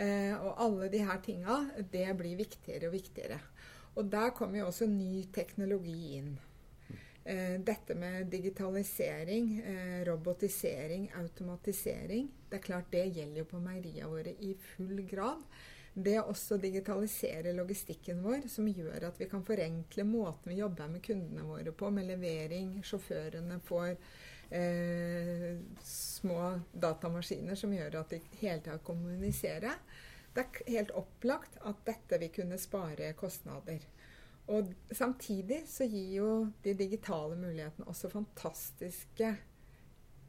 Eh, 0.00 0.32
og 0.38 0.62
alle 0.64 0.88
de 0.92 1.02
her 1.04 1.20
tinga, 1.24 1.58
det 1.92 2.06
blir 2.16 2.38
viktigere 2.40 2.88
og 2.88 2.96
viktigere. 2.96 3.36
Og 3.94 4.08
der 4.12 4.32
kommer 4.36 4.62
jo 4.62 4.70
også 4.70 4.88
ny 4.88 5.24
teknologi 5.34 6.16
inn. 6.16 6.32
Eh, 7.24 7.60
dette 7.60 7.94
med 7.94 8.26
digitalisering, 8.26 9.60
eh, 9.60 10.04
robotisering, 10.08 11.12
automatisering. 11.14 12.30
Det 12.48 12.56
er 12.56 12.62
klart 12.62 12.90
det 12.90 13.04
gjelder 13.14 13.44
jo 13.44 13.44
på 13.44 13.60
meieriene 13.62 14.10
våre 14.10 14.34
i 14.40 14.54
full 14.54 15.04
grad. 15.06 15.44
Det 15.94 16.16
å 16.18 16.30
også 16.32 16.56
digitalisere 16.56 17.52
logistikken 17.52 18.22
vår, 18.24 18.48
som 18.48 18.66
gjør 18.66 19.10
at 19.10 19.18
vi 19.20 19.28
kan 19.28 19.44
forenkle 19.44 20.06
måten 20.08 20.50
vi 20.50 20.58
jobber 20.62 20.88
med 20.88 21.02
kundene 21.04 21.44
våre 21.44 21.72
på, 21.72 21.90
med 21.90 22.08
levering. 22.08 22.78
Sjåførene 22.82 23.60
får 23.60 23.90
eh, 24.50 25.60
små 25.84 26.54
datamaskiner 26.72 27.54
som 27.60 27.74
gjør 27.76 28.00
at 28.00 28.16
de 28.16 28.22
hele 28.40 28.64
tida 28.64 28.78
kommuniserer. 28.82 29.76
Det 30.32 30.44
er 30.44 30.70
helt 30.78 30.92
opplagt 30.96 31.58
at 31.68 31.82
dette 31.86 32.18
vil 32.22 32.32
kunne 32.32 32.58
spare 32.60 33.12
kostnader. 33.18 33.84
Og 34.52 34.72
samtidig 34.90 35.62
så 35.70 35.86
gir 35.86 36.14
jo 36.16 36.28
de 36.64 36.74
digitale 36.74 37.36
mulighetene 37.38 37.86
også 37.88 38.10
fantastiske 38.10 39.36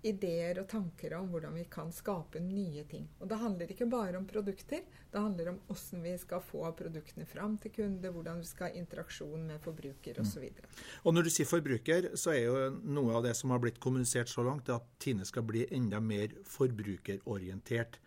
ideer 0.03 0.60
og 0.62 0.67
tanker 0.72 1.15
om 1.17 1.29
hvordan 1.31 1.55
vi 1.57 1.63
kan 1.72 1.91
skape 1.95 2.41
nye 2.43 2.83
ting. 2.89 3.05
Og 3.22 3.29
det 3.31 3.39
handler 3.39 3.72
ikke 3.72 3.88
bare 3.91 4.19
om 4.19 4.27
produkter, 4.27 4.83
det 5.13 5.22
handler 5.22 5.53
om 5.53 5.60
hvordan 5.67 6.03
vi 6.03 6.15
skal 6.22 6.43
få 6.43 6.65
produktene 6.77 7.27
fram 7.29 7.57
til 7.63 7.74
kunde, 7.77 8.12
hvordan 8.15 8.41
vi 8.41 8.50
skal 8.50 8.69
ha 8.69 8.81
interaksjon 8.81 9.48
med 9.48 9.63
forbruker 9.63 10.19
osv. 10.22 10.48
Og, 10.50 10.63
så 10.63 10.98
og 11.03 11.15
når 11.15 11.27
du 11.27 11.33
sier 11.33 11.50
forbruker, 11.50 12.10
så 12.19 12.36
er 12.36 12.41
jo 12.43 12.63
noe 12.83 13.17
av 13.17 13.27
det 13.27 13.36
som 13.39 13.53
har 13.55 13.63
blitt 13.63 13.79
kommunisert 13.83 14.31
så 14.31 14.45
langt, 14.45 14.72
at 14.74 14.88
Tine 15.03 15.27
skal 15.27 15.48
bli 15.48 15.65
enda 15.72 16.01
mer 16.03 16.36
forbrukerorientert. 16.50 18.00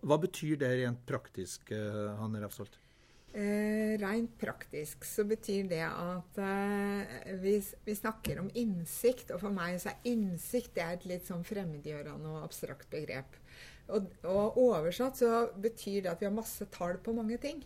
Hva 0.00 0.18
betyr 0.22 0.56
det 0.62 0.72
rent 0.80 1.04
praktisk, 1.08 1.70
eh, 1.74 2.16
Hanne 2.20 2.40
Refsholt? 2.44 2.81
Eh, 3.34 3.96
rent 3.96 4.34
praktisk 4.36 5.06
så 5.08 5.24
betyr 5.24 5.64
det 5.70 5.84
at 5.88 6.38
eh, 6.44 7.12
vi, 7.40 7.54
vi, 7.84 7.94
snakker 7.96 8.42
om 8.42 8.50
innsikt. 8.52 9.30
Og 9.32 9.40
for 9.40 9.54
meg 9.54 9.78
så 9.80 9.94
er 9.94 10.10
innsikt 10.10 10.76
er 10.76 10.98
et 10.98 11.06
litt 11.08 11.28
sånn 11.30 11.46
fremmedgjørende 11.48 12.28
og 12.28 12.42
abstrakt 12.44 12.90
begrep. 12.92 13.38
Og, 13.88 14.10
og, 14.28 14.58
oversatt 14.60 15.22
så 15.22 15.46
betyr 15.56 16.04
det 16.04 16.12
at 16.12 16.20
vi 16.20 16.28
har 16.28 16.34
masse 16.36 16.66
tall 16.74 16.98
på 17.00 17.14
mange 17.16 17.38
ting. 17.40 17.62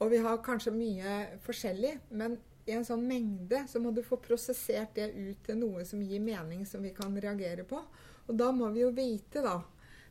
Og 0.00 0.14
vi 0.14 0.22
har 0.24 0.40
kanskje 0.46 0.72
mye 0.72 1.18
forskjellig, 1.44 1.98
men 2.16 2.38
i 2.68 2.72
en 2.76 2.86
sånn 2.86 3.04
mengde 3.08 3.64
så 3.68 3.80
må 3.82 3.92
du 3.92 4.00
få 4.04 4.16
prosessert 4.22 4.94
det 4.96 5.10
ut 5.12 5.44
til 5.44 5.60
noe 5.60 5.84
som 5.88 6.00
gir 6.04 6.22
mening, 6.24 6.64
som 6.68 6.84
vi 6.84 6.94
kan 6.96 7.12
reagere 7.20 7.66
på. 7.68 7.82
Og 8.28 8.32
da 8.36 8.48
må 8.54 8.68
vi 8.72 8.84
jo 8.84 8.94
vite, 8.96 9.44
da, 9.44 9.58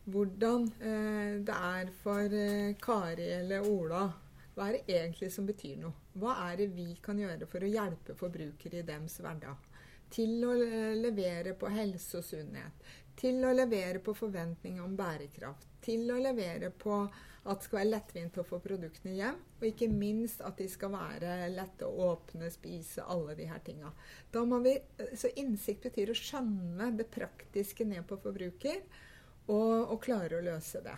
hvordan 0.06 0.70
eh, 0.78 1.36
det 1.46 1.58
er 1.74 1.92
for 2.04 2.38
eh, 2.38 2.78
Kari 2.82 3.30
eller 3.40 3.66
Ola 3.66 4.06
hva 4.58 4.72
er 4.72 4.80
det 4.80 4.96
egentlig 4.96 5.28
som 5.30 5.46
betyr 5.46 5.76
noe? 5.78 5.94
Hva 6.18 6.32
er 6.48 6.56
det 6.58 6.72
vi 6.74 6.88
kan 7.06 7.20
gjøre 7.22 7.46
for 7.46 7.62
å 7.62 7.70
hjelpe 7.70 8.16
forbrukere 8.18 8.80
i 8.80 8.86
deres 8.88 9.20
hverdag? 9.22 9.68
Til 10.10 10.40
å 10.48 10.54
levere 10.98 11.54
på 11.54 11.70
helse 11.70 12.18
og 12.18 12.26
sunnhet. 12.26 12.88
Til 13.18 13.44
å 13.46 13.52
levere 13.54 14.02
på 14.02 14.16
forventninger 14.18 14.82
om 14.82 14.96
bærekraft. 14.98 15.68
Til 15.86 16.10
å 16.10 16.18
levere 16.18 16.72
på 16.74 17.04
at 17.48 17.60
det 17.60 17.68
skal 17.68 17.80
være 17.80 17.92
lettvint 17.92 18.40
å 18.42 18.46
få 18.48 18.58
produktene 18.64 19.14
hjem. 19.14 19.38
Og 19.60 19.68
ikke 19.70 19.90
minst 19.92 20.42
at 20.42 20.58
de 20.58 20.66
skal 20.74 20.96
være 20.96 21.52
lette 21.54 21.86
å 21.86 22.08
åpne, 22.16 22.50
spise, 22.50 23.06
alle 23.06 23.36
de 23.38 23.46
her 23.52 23.62
tinga. 23.68 23.92
Så 24.34 25.30
innsikt 25.38 25.86
betyr 25.86 26.16
å 26.16 26.18
skjønne 26.18 26.90
det 26.98 27.12
praktiske 27.14 27.86
ned 27.86 28.10
på 28.10 28.18
forbruker, 28.26 28.82
og, 29.48 29.94
og 29.94 30.02
klare 30.04 30.42
å 30.42 30.48
løse 30.50 30.82
det. 30.82 30.98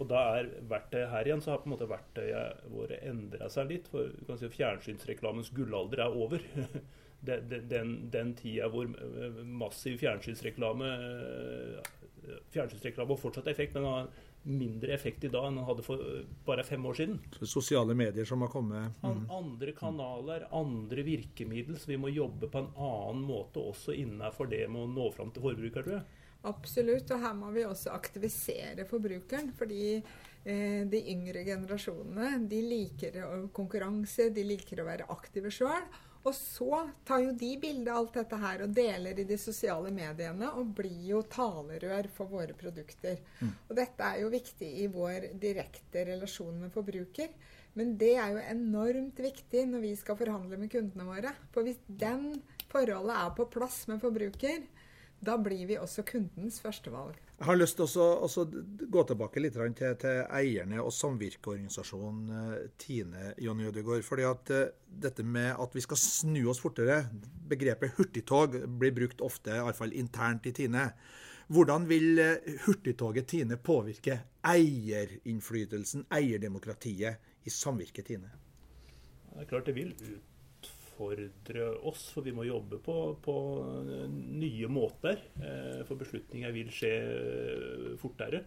Og 0.00 0.08
da 0.08 0.22
er 0.38 0.48
verktøyet 0.70 1.10
her 1.12 1.28
igjen, 1.28 1.42
så 1.44 1.52
har 1.52 1.62
på 1.62 1.68
en 1.68 1.74
måte 1.74 1.90
verktøyet 1.90 2.64
våre 2.72 2.98
endra 3.06 3.50
seg 3.52 3.70
litt. 3.70 3.90
For 3.92 4.12
du 4.16 4.24
kan 4.28 4.40
si 4.40 4.50
fjernsynsreklamens 4.52 5.52
gullalder 5.56 6.06
er 6.06 6.18
over. 6.24 6.44
Den, 7.22 7.44
den, 7.70 7.90
den 8.10 8.32
tida 8.34 8.66
hvor 8.66 8.82
eh, 8.82 9.36
massiv 9.46 10.00
fjernsynsreklame 10.00 10.88
eh, 10.90 11.90
Fjernsynsreklame 12.50 13.14
har 13.14 13.20
fortsatt 13.20 13.46
effekt, 13.52 13.76
men 13.76 13.86
har 13.86 14.08
mindre 14.42 14.90
effekt 14.94 15.24
i 15.24 15.30
dag 15.30 15.46
enn 15.46 15.60
den 15.60 15.66
hadde 15.66 15.84
for 15.86 16.02
bare 16.46 16.64
fem 16.66 16.82
år 16.86 16.98
siden. 16.98 17.20
Sosiale 17.46 17.94
medier 17.98 18.26
som 18.26 18.42
har 18.42 18.50
kommet 18.50 19.02
mm. 19.02 19.24
Andre 19.30 19.74
kanaler, 19.76 20.48
andre 20.54 21.04
virkemidler. 21.06 21.78
Så 21.78 21.92
vi 21.92 22.00
må 22.00 22.10
jobbe 22.10 22.50
på 22.50 22.62
en 22.62 22.72
annen 22.74 23.22
måte 23.26 23.62
også 23.62 23.94
innenfor 23.94 24.50
det 24.50 24.64
med 24.66 24.82
å 24.82 24.90
nå 24.90 25.08
fram 25.14 25.30
til 25.34 25.46
forbruker, 25.46 25.86
tror 25.86 25.98
jeg. 26.00 26.21
Absolutt. 26.48 27.10
Og 27.14 27.22
her 27.22 27.34
må 27.38 27.50
vi 27.54 27.66
også 27.66 27.94
aktivisere 27.94 28.86
forbrukeren. 28.88 29.52
Fordi 29.58 29.84
eh, 29.96 30.82
de 30.90 31.02
yngre 31.14 31.44
generasjonene 31.46 32.46
de 32.50 32.62
liker 32.66 33.20
konkurranse, 33.54 34.30
de 34.34 34.46
liker 34.54 34.82
å 34.82 34.88
være 34.88 35.10
aktive 35.14 35.52
sjøl. 35.54 35.86
Og 36.22 36.34
så 36.38 36.84
tar 37.06 37.24
jo 37.24 37.32
de 37.34 37.48
bilde 37.58 37.90
av 37.90 38.04
alt 38.04 38.18
dette 38.20 38.38
her 38.38 38.62
og 38.62 38.74
deler 38.76 39.18
i 39.18 39.26
de 39.26 39.38
sosiale 39.40 39.90
mediene 39.94 40.52
og 40.54 40.70
blir 40.78 41.00
jo 41.08 41.24
talerør 41.26 42.06
for 42.14 42.30
våre 42.30 42.54
produkter. 42.58 43.18
Mm. 43.40 43.50
Og 43.66 43.74
dette 43.78 44.06
er 44.06 44.20
jo 44.22 44.30
viktig 44.30 44.68
i 44.84 44.86
vår 44.92 45.32
direkte 45.42 46.04
relasjon 46.12 46.60
med 46.62 46.70
forbruker. 46.74 47.32
Men 47.74 47.96
det 47.98 48.12
er 48.20 48.36
jo 48.36 48.44
enormt 48.52 49.18
viktig 49.24 49.64
når 49.72 49.82
vi 49.82 49.92
skal 49.98 50.18
forhandle 50.20 50.60
med 50.60 50.70
kundene 50.70 51.08
våre. 51.08 51.34
For 51.54 51.66
hvis 51.66 51.80
den 51.88 52.36
forholdet 52.70 53.18
er 53.18 53.34
på 53.36 53.48
plass 53.50 53.82
med 53.90 53.98
forbruker, 54.04 54.62
da 55.22 55.36
blir 55.38 55.66
vi 55.70 55.76
også 55.78 56.02
kundens 56.06 56.58
førstevalg. 56.62 57.18
Jeg 57.38 57.46
har 57.46 57.58
lyst 57.58 57.78
til 57.78 57.86
å 57.86 58.44
gå 58.96 59.02
tilbake 59.06 59.42
litt 59.42 59.54
til, 59.54 59.94
til 60.02 60.22
eierne 60.34 60.82
og 60.82 60.90
samvirkeorganisasjonen 60.96 62.32
eh, 62.38 62.64
Tine 62.78 63.32
Jonny 63.42 63.68
Ødegaard. 63.70 64.02
fordi 64.06 64.26
at 64.26 64.50
eh, 64.50 64.72
dette 65.06 65.22
med 65.22 65.54
at 65.62 65.76
vi 65.76 65.84
skal 65.84 66.00
snu 66.00 66.40
oss 66.50 66.62
fortere, 66.62 67.04
begrepet 67.50 67.94
hurtigtog 67.98 68.58
blir 68.78 68.94
brukt 68.98 69.22
ofte, 69.22 69.54
iallfall 69.54 69.94
internt 69.94 70.46
i 70.50 70.54
Tine. 70.58 70.88
Hvordan 71.54 71.86
vil 71.90 72.18
eh, 72.18 72.58
hurtigtoget 72.66 73.30
Tine 73.30 73.58
påvirke 73.62 74.18
eierinnflytelsen, 74.42 76.08
eierdemokratiet, 76.10 77.30
i 77.42 77.50
samvirket 77.50 78.06
Tine? 78.10 78.34
Det 79.32 79.42
er 79.42 79.48
klart 79.50 79.66
det 79.66 79.74
vil 79.74 79.94
ut 79.94 80.31
utfordre 81.10 81.68
oss, 81.88 82.08
for 82.14 82.22
vi 82.22 82.34
må 82.34 82.46
jobbe 82.46 82.78
på, 82.82 82.96
på 83.22 83.36
nye 84.14 84.68
måter. 84.72 85.20
Eh, 85.42 85.82
for 85.88 86.00
beslutninger 86.00 86.54
vil 86.54 86.72
skje 86.72 86.92
fortere 88.00 88.44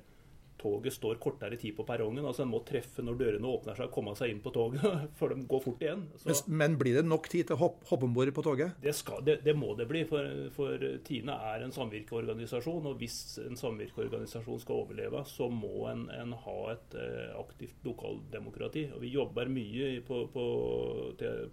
toget 0.58 0.94
står 0.94 1.20
kortere 1.22 1.58
tid 1.60 1.76
på 1.78 1.86
perrongen. 1.88 2.26
altså 2.26 2.44
En 2.44 2.52
må 2.52 2.62
treffe 2.68 3.04
når 3.06 3.18
dørene 3.20 3.50
åpner 3.50 3.78
seg 3.78 3.90
og 3.90 3.96
komme 3.96 4.16
seg 4.18 4.34
inn 4.34 4.42
på 4.44 4.54
toget 4.56 4.84
før 5.20 5.36
de 5.36 5.48
går 5.50 5.64
fort 5.64 5.86
igjen. 5.86 6.06
Så, 6.22 6.36
men 6.48 6.78
blir 6.80 7.00
det 7.00 7.06
nok 7.08 7.30
tid 7.32 7.50
til 7.50 7.58
å 7.58 7.62
hoppe, 7.66 7.88
hoppe 7.92 8.08
om 8.08 8.16
bord 8.16 8.32
på 8.36 8.46
toget? 8.46 8.78
Det, 8.84 8.96
skal, 8.98 9.24
det, 9.28 9.40
det, 9.46 9.56
må 9.58 9.74
det 9.80 9.88
bli. 9.90 10.04
For, 10.10 10.30
for 10.56 10.86
Tine 11.08 11.38
er 11.54 11.66
en 11.66 11.76
samvirkeorganisasjon. 11.76 12.92
Og 12.92 13.02
hvis 13.02 13.20
en 13.46 13.60
samvirkeorganisasjon 13.60 14.62
skal 14.64 14.86
overleve, 14.86 15.26
så 15.30 15.50
må 15.52 15.88
en, 15.92 16.08
en 16.14 16.36
ha 16.46 16.60
et 16.76 17.00
eh, 17.02 17.34
aktivt 17.40 17.86
lokaldemokrati. 17.88 18.88
Og 18.96 19.04
vi 19.04 19.16
jobber 19.16 19.52
mye 19.52 19.92
på, 20.06 20.26
på, 20.34 20.46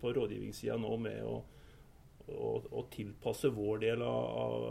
på 0.00 0.14
rådgivningssida 0.20 0.78
nå 0.80 0.96
med 1.02 1.26
å 1.26 1.40
å, 2.26 2.86
tilpasse 2.92 3.50
vår 3.52 3.82
del 3.82 4.02
av, 4.06 4.64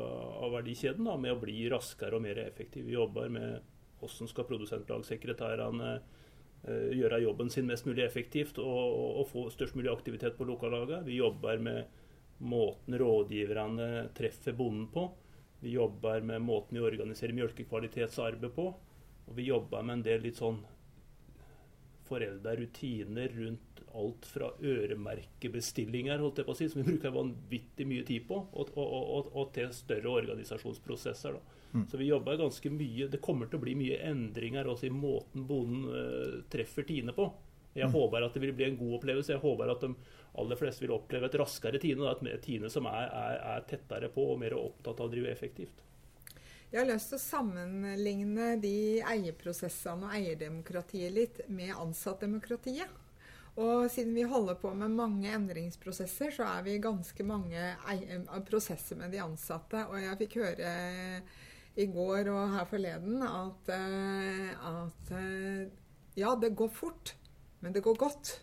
av 0.44 0.54
verdikjeden 0.56 1.08
da, 1.08 1.18
med 1.20 1.36
å 1.36 1.42
bli 1.42 1.66
raskere 1.72 2.18
og 2.18 2.26
mer 2.26 2.40
effektiv. 2.46 2.88
Vi 2.88 2.96
jobber 2.96 3.30
med 3.34 3.71
hvordan 4.01 4.29
skal 4.31 4.48
produsentlagsekretærene 4.50 5.93
uh, 6.01 6.91
gjøre 6.98 7.22
jobben 7.24 7.50
sin 7.53 7.70
mest 7.70 7.88
mulig 7.88 8.03
effektivt 8.05 8.60
og, 8.62 8.84
og, 9.22 9.25
få 9.31 9.48
størst 9.53 9.77
mulig 9.77 9.91
aktivitet 9.93 10.38
på 10.38 10.48
lokallagene. 10.50 11.05
Vi 11.08 11.22
jobber 11.22 11.62
med 11.62 11.98
måten 12.41 12.98
rådgiverne 12.98 14.10
treffer 14.17 14.58
bonden 14.58 14.89
på. 14.93 15.08
Vi 15.62 15.75
jobber 15.77 16.24
med 16.25 16.41
måten 16.41 16.77
vi 16.77 16.86
organiserer 16.86 17.38
melkekvalitetsarbeid 17.38 18.53
på. 18.55 18.70
Og 19.29 19.36
vi 19.38 19.50
jobber 19.51 19.86
med 19.86 20.00
en 20.00 20.08
del 20.10 20.24
litt 20.25 20.41
sånn 20.41 20.63
forelda 22.12 22.55
rutiner 22.58 23.31
rundt 23.38 23.84
alt 23.96 24.25
fra 24.27 24.50
øremerkebestillinger 24.63 26.20
holdt 26.22 26.41
jeg 26.41 26.48
på 26.48 26.53
å 26.53 26.58
si, 26.58 26.67
som 26.72 26.81
vi 26.81 26.93
bruker 26.93 27.13
vanvittig 27.15 27.88
mye 27.88 28.05
tid 28.08 28.27
på, 28.27 28.38
og, 28.51 28.72
og 28.77 29.50
til 29.55 29.72
større 29.75 30.13
organisasjonsprosesser. 30.22 31.38
da. 31.38 31.61
Mm. 31.74 31.86
Så 31.88 31.98
vi 31.98 32.10
jobber 32.10 32.38
ganske 32.38 32.70
mye. 32.70 33.08
Det 33.08 33.22
kommer 33.24 33.48
til 33.48 33.60
å 33.60 33.63
bli 33.63 33.75
mye 33.80 34.01
endringer 34.10 34.68
også 34.68 34.90
i 34.90 34.96
måten 34.96 35.46
bonden 35.48 35.86
uh, 35.88 36.42
treffer 36.51 36.88
Tine 36.88 37.16
på. 37.16 37.30
Jeg 37.74 37.88
mm. 37.88 37.94
håper 37.94 38.25
at 38.25 38.34
det 38.36 38.42
vil 38.44 38.56
bli 38.56 38.68
en 38.68 38.80
god 38.80 38.98
opplevelse. 39.00 39.32
Jeg 39.36 39.44
håper 39.44 39.72
at 39.72 39.86
de 39.86 39.94
aller 40.42 40.60
fleste 40.60 40.84
vil 40.84 40.96
oppleve 40.96 41.30
et 41.30 41.38
raskere 41.40 41.80
Tine. 41.80 42.12
Et 42.12 42.44
Tine 42.44 42.72
som 42.72 42.90
er, 42.92 43.08
er, 43.08 43.38
er, 43.54 43.70
tettere 43.70 44.12
på 44.12 44.25
og 44.34 44.42
mer 44.42 44.58
opptatt 44.60 45.00
av 45.00 45.08
å 45.08 45.13
drive 45.13 45.32
effektivt. 45.32 45.86
Jeg 46.72 46.80
har 46.80 46.88
lyst 46.88 47.12
til 47.12 47.20
å 47.20 47.24
sammenligne 47.24 48.54
de 48.63 48.75
eierprosessene 49.04 50.08
og 50.08 50.13
eierdemokratiet 50.16 51.12
litt 51.12 51.42
med 51.51 51.74
ansattdemokratiet. 51.75 53.00
Og 53.60 53.90
siden 53.92 54.16
vi 54.16 54.24
holder 54.24 54.56
på 54.56 54.72
med 54.80 54.94
mange 54.96 55.32
endringsprosesser, 55.36 56.32
så 56.32 56.46
er 56.48 56.63
vi 56.63 56.78
ganske 56.80 57.24
mange 57.28 57.74
prosesser 58.48 58.96
med 59.00 59.12
de 59.12 59.20
ansatte. 59.20 59.84
Og 59.92 60.00
jeg 60.00 60.20
fikk 60.24 60.38
høre 60.40 60.72
i 61.80 61.88
går 61.88 62.30
og 62.34 62.54
her 62.56 62.68
forleden 62.68 63.22
at, 63.24 63.74
eh, 63.75 64.51
at 64.72 65.12
eh, 65.18 65.68
ja, 66.20 66.36
det 66.36 66.56
går 66.58 66.72
fort, 66.75 67.16
men 67.62 67.75
det 67.75 67.84
går 67.84 68.00
godt. 68.00 68.40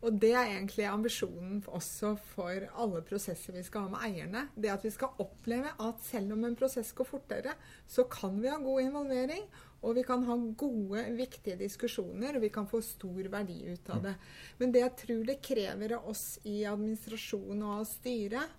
Og 0.00 0.16
det 0.16 0.30
er 0.32 0.48
egentlig 0.48 0.86
ambisjonen 0.88 1.58
også 1.68 2.14
for 2.32 2.64
alle 2.80 3.02
prosesser 3.04 3.52
vi 3.52 3.64
skal 3.66 3.84
ha 3.84 3.90
med 3.92 4.04
eierne. 4.06 4.46
Det 4.56 4.70
at 4.72 4.84
vi 4.86 4.92
skal 4.94 5.12
oppleve 5.20 5.74
at 5.76 6.06
selv 6.06 6.32
om 6.32 6.46
en 6.48 6.56
prosess 6.56 6.94
går 6.96 7.08
fortere, 7.08 7.52
så 7.86 8.06
kan 8.08 8.40
vi 8.40 8.48
ha 8.48 8.56
god 8.62 8.80
involvering. 8.86 9.44
Og 9.84 9.96
vi 9.96 10.04
kan 10.04 10.24
ha 10.24 10.36
gode, 10.60 11.04
viktige 11.16 11.58
diskusjoner, 11.60 12.36
og 12.36 12.44
vi 12.44 12.50
kan 12.52 12.68
få 12.68 12.80
stor 12.84 13.28
verdi 13.32 13.60
ut 13.68 13.92
av 13.92 14.02
det. 14.08 14.16
Men 14.58 14.72
det 14.72 14.82
jeg 14.82 14.96
tror 15.04 15.22
det 15.28 15.38
krever 15.44 15.96
av 15.96 16.10
oss 16.12 16.24
i 16.48 16.62
administrasjon 16.68 17.62
og 17.62 17.78
av 17.78 17.86
styret, 17.88 18.58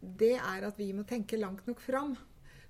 det 0.00 0.34
er 0.36 0.68
at 0.68 0.80
vi 0.80 0.92
må 0.96 1.04
tenke 1.08 1.40
langt 1.40 1.68
nok 1.68 1.80
fram. 1.80 2.16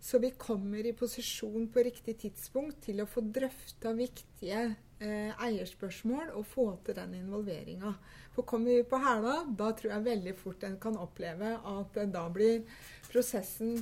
Så 0.06 0.18
vi 0.18 0.30
kommer 0.30 0.86
i 0.86 0.92
posisjon 0.92 1.64
på 1.74 1.82
riktig 1.82 2.12
tidspunkt 2.20 2.84
til 2.84 3.00
å 3.02 3.08
få 3.10 3.24
drøfta 3.34 3.90
viktige 3.98 4.60
eh, 5.02 5.32
eierspørsmål 5.42 6.28
og 6.38 6.44
få 6.46 6.66
til 6.86 6.94
den 6.94 7.16
involveringa. 7.18 7.90
For 8.36 8.46
kommer 8.46 8.76
vi 8.76 8.84
på 8.86 9.00
hæla, 9.02 9.40
da 9.58 9.72
tror 9.74 9.96
jeg 9.96 10.06
veldig 10.06 10.34
fort 10.38 10.62
en 10.68 10.76
kan 10.78 10.98
oppleve 11.02 11.56
at 11.58 11.98
eh, 11.98 12.06
da 12.14 12.22
blir 12.30 12.62
prosessen 13.08 13.80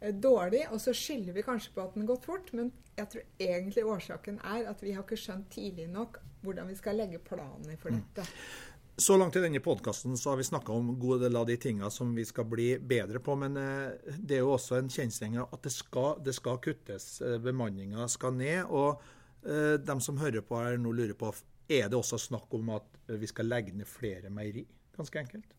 eh, 0.00 0.14
dårlig, 0.16 0.62
og 0.70 0.80
så 0.80 0.96
skylder 0.96 1.36
vi 1.36 1.44
kanskje 1.44 1.74
på 1.76 1.84
at 1.84 1.92
den 1.92 2.06
har 2.06 2.14
gått 2.14 2.30
fort, 2.30 2.54
men 2.56 2.72
jeg 2.96 3.12
tror 3.12 3.44
egentlig 3.50 3.84
årsaken 3.84 4.40
er 4.56 4.70
at 4.72 4.80
vi 4.80 4.96
har 4.96 5.04
ikke 5.04 5.20
skjønt 5.26 5.52
tidlig 5.52 5.90
nok 5.92 6.22
hvordan 6.40 6.72
vi 6.72 6.78
skal 6.80 6.96
legge 7.02 7.20
planer 7.20 7.76
for 7.82 7.92
dette. 7.92 8.24
Så 8.98 9.16
langt 9.16 9.36
i 9.36 9.40
denne 9.44 9.60
podkasten 9.60 10.16
har 10.24 10.36
vi 10.36 10.44
snakka 10.44 10.72
om 10.72 10.94
gode 10.98 11.26
del 11.26 11.36
av 11.36 11.44
de 11.46 11.56
tinga 11.60 11.90
som 11.92 12.14
vi 12.16 12.24
skal 12.24 12.46
bli 12.48 12.78
bedre 12.80 13.20
på, 13.20 13.34
men 13.36 13.56
eh, 13.60 14.12
det 14.16 14.38
er 14.38 14.40
jo 14.40 14.54
også 14.54 14.78
en 14.78 14.88
kjensgjerning 14.88 15.42
at 15.42 15.58
det 15.66 15.72
skal, 15.74 16.22
det 16.24 16.32
skal 16.32 16.56
kuttes. 16.64 17.20
Eh, 17.20 17.36
bemanninga 17.44 18.06
skal 18.08 18.32
ned. 18.38 18.62
Og 18.72 19.02
eh, 19.44 19.74
de 19.76 19.96
som 20.00 20.16
hører 20.16 20.40
på 20.40 20.56
her 20.62 20.80
nå 20.80 20.94
lurer 20.96 21.12
på, 21.12 21.28
er 21.68 21.90
det 21.92 21.98
også 21.98 22.16
snakk 22.22 22.56
om 22.56 22.70
at 22.78 22.88
vi 23.20 23.28
skal 23.28 23.50
legge 23.52 23.74
ned 23.76 23.84
flere 23.90 24.30
meieri? 24.32 24.64
Ganske 24.96 25.20
enkelt. 25.20 25.52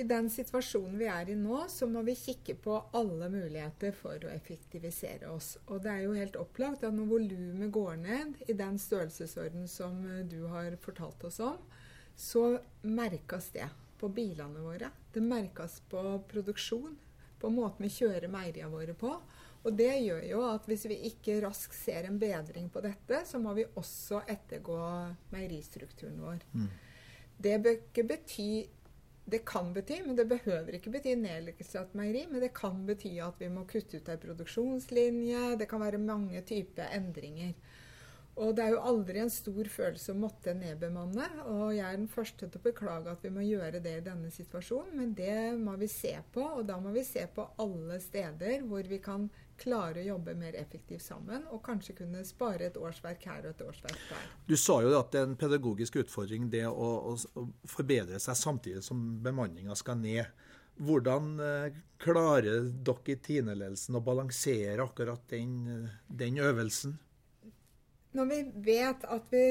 I 0.00 0.06
den 0.08 0.30
situasjonen 0.32 0.96
vi 0.96 1.10
er 1.12 1.28
i 1.28 1.36
nå, 1.36 1.58
så 1.68 1.84
må 1.90 2.00
vi 2.06 2.14
kikke 2.16 2.54
på 2.64 2.78
alle 2.96 3.28
muligheter 3.28 3.92
for 3.92 4.24
å 4.24 4.30
effektivisere 4.32 5.28
oss. 5.34 5.58
Og 5.66 5.82
det 5.84 5.92
er 5.92 6.06
jo 6.06 6.16
helt 6.16 6.40
opplagt 6.40 6.86
at 6.86 6.96
når 6.96 7.12
volumet 7.12 7.74
går 7.76 8.00
ned 8.06 8.40
i 8.48 8.56
den 8.56 8.80
størrelsesorden 8.80 9.68
som 9.68 10.00
du 10.30 10.46
har 10.54 10.78
fortalt 10.80 11.28
oss 11.28 11.42
om, 11.44 11.60
så 12.18 12.58
merkes 12.82 13.52
det 13.54 13.68
på 13.98 14.10
bilene 14.10 14.62
våre. 14.62 14.90
Det 15.14 15.22
merkes 15.22 15.78
på 15.90 16.02
produksjon, 16.30 16.96
på 17.38 17.50
måten 17.54 17.86
vi 17.86 17.92
kjører 17.94 18.30
meieriene 18.32 18.72
våre 18.72 18.96
på. 18.98 19.12
Og 19.66 19.74
det 19.78 19.92
gjør 20.02 20.24
jo 20.26 20.40
at 20.48 20.66
hvis 20.70 20.86
vi 20.90 20.96
ikke 21.10 21.38
raskt 21.44 21.76
ser 21.76 22.08
en 22.08 22.18
bedring 22.18 22.68
på 22.74 22.82
dette, 22.82 23.22
så 23.26 23.38
må 23.42 23.54
vi 23.58 23.66
også 23.78 24.22
ettergå 24.26 24.78
meieristrukturen 25.34 26.18
vår. 26.22 26.42
Mm. 26.54 26.68
Det 27.38 27.54
bør 27.62 27.78
ikke 27.78 28.06
bety 28.08 28.50
det 29.28 29.42
kan 29.44 29.72
bety, 29.74 29.98
men 30.06 30.16
det 30.16 30.24
behøver 30.28 30.78
ikke 30.78 30.90
bety 30.94 31.12
nedleggelse 31.20 31.76
av 31.76 31.88
et 31.88 31.96
meieri. 32.00 32.22
Men 32.30 32.40
det 32.40 32.54
kan 32.56 32.78
bety 32.88 33.10
at 33.20 33.36
vi 33.42 33.50
må 33.52 33.66
kutte 33.68 34.00
ut 34.00 34.08
ei 34.08 34.20
produksjonslinje. 34.22 35.42
Det 35.60 35.68
kan 35.68 35.82
være 35.82 36.00
mange 36.00 36.40
typer 36.48 36.88
endringer. 36.96 37.52
Og 38.38 38.54
det 38.54 38.64
er 38.64 38.74
jo 38.76 38.82
aldri 38.86 39.18
en 39.18 39.32
stor 39.32 39.66
følelse 39.72 40.14
å 40.14 40.18
måtte 40.18 40.54
nedbemanne. 40.54 41.26
Og 41.50 41.72
jeg 41.74 41.84
er 41.84 41.96
den 41.98 42.10
første 42.10 42.46
til 42.46 42.60
å 42.60 42.66
beklage 42.68 43.10
at 43.10 43.24
vi 43.24 43.32
må 43.34 43.42
gjøre 43.42 43.80
det 43.82 43.96
i 43.98 44.04
denne 44.06 44.30
situasjonen, 44.30 44.94
men 45.00 45.14
det 45.18 45.56
må 45.58 45.74
vi 45.80 45.88
se 45.90 46.14
på. 46.34 46.44
Og 46.60 46.66
da 46.68 46.78
må 46.82 46.92
vi 46.94 47.02
se 47.06 47.24
på 47.34 47.48
alle 47.58 47.98
steder 48.02 48.62
hvor 48.68 48.86
vi 48.86 49.00
kan 49.02 49.26
klare 49.58 50.04
å 50.04 50.06
jobbe 50.12 50.36
mer 50.38 50.54
effektivt 50.54 51.02
sammen, 51.02 51.42
og 51.50 51.64
kanskje 51.66 51.96
kunne 51.98 52.22
spare 52.26 52.68
et 52.68 52.78
årsverk 52.78 53.24
her 53.26 53.48
og 53.48 53.56
et 53.56 53.64
årsverk 53.66 54.04
der. 54.12 54.28
Du 54.46 54.54
sa 54.54 54.78
jo 54.84 54.92
at 54.94 55.10
det 55.10 55.22
er 55.22 55.26
en 55.32 55.40
pedagogisk 55.40 55.98
utfordring 56.04 56.46
det 56.52 56.62
å, 56.70 56.90
å, 57.10 57.48
forbedre 57.66 58.20
seg 58.22 58.38
samtidig 58.38 58.84
som 58.86 59.02
bemanninga 59.24 59.74
skal 59.78 59.98
ned. 59.98 60.30
Hvordan 60.78 61.32
eh, 61.42 61.82
klarer 61.98 62.68
dere 62.70 63.10
i 63.10 63.18
Tine-ledelsen 63.18 63.98
å 63.98 64.04
balansere 64.06 64.84
akkurat 64.84 65.26
den, 65.34 65.88
den 66.06 66.38
øvelsen? 66.38 66.94
Når 68.18 68.26
vi 68.26 68.38
vet 68.66 69.04
at 69.06 69.28
vi 69.30 69.44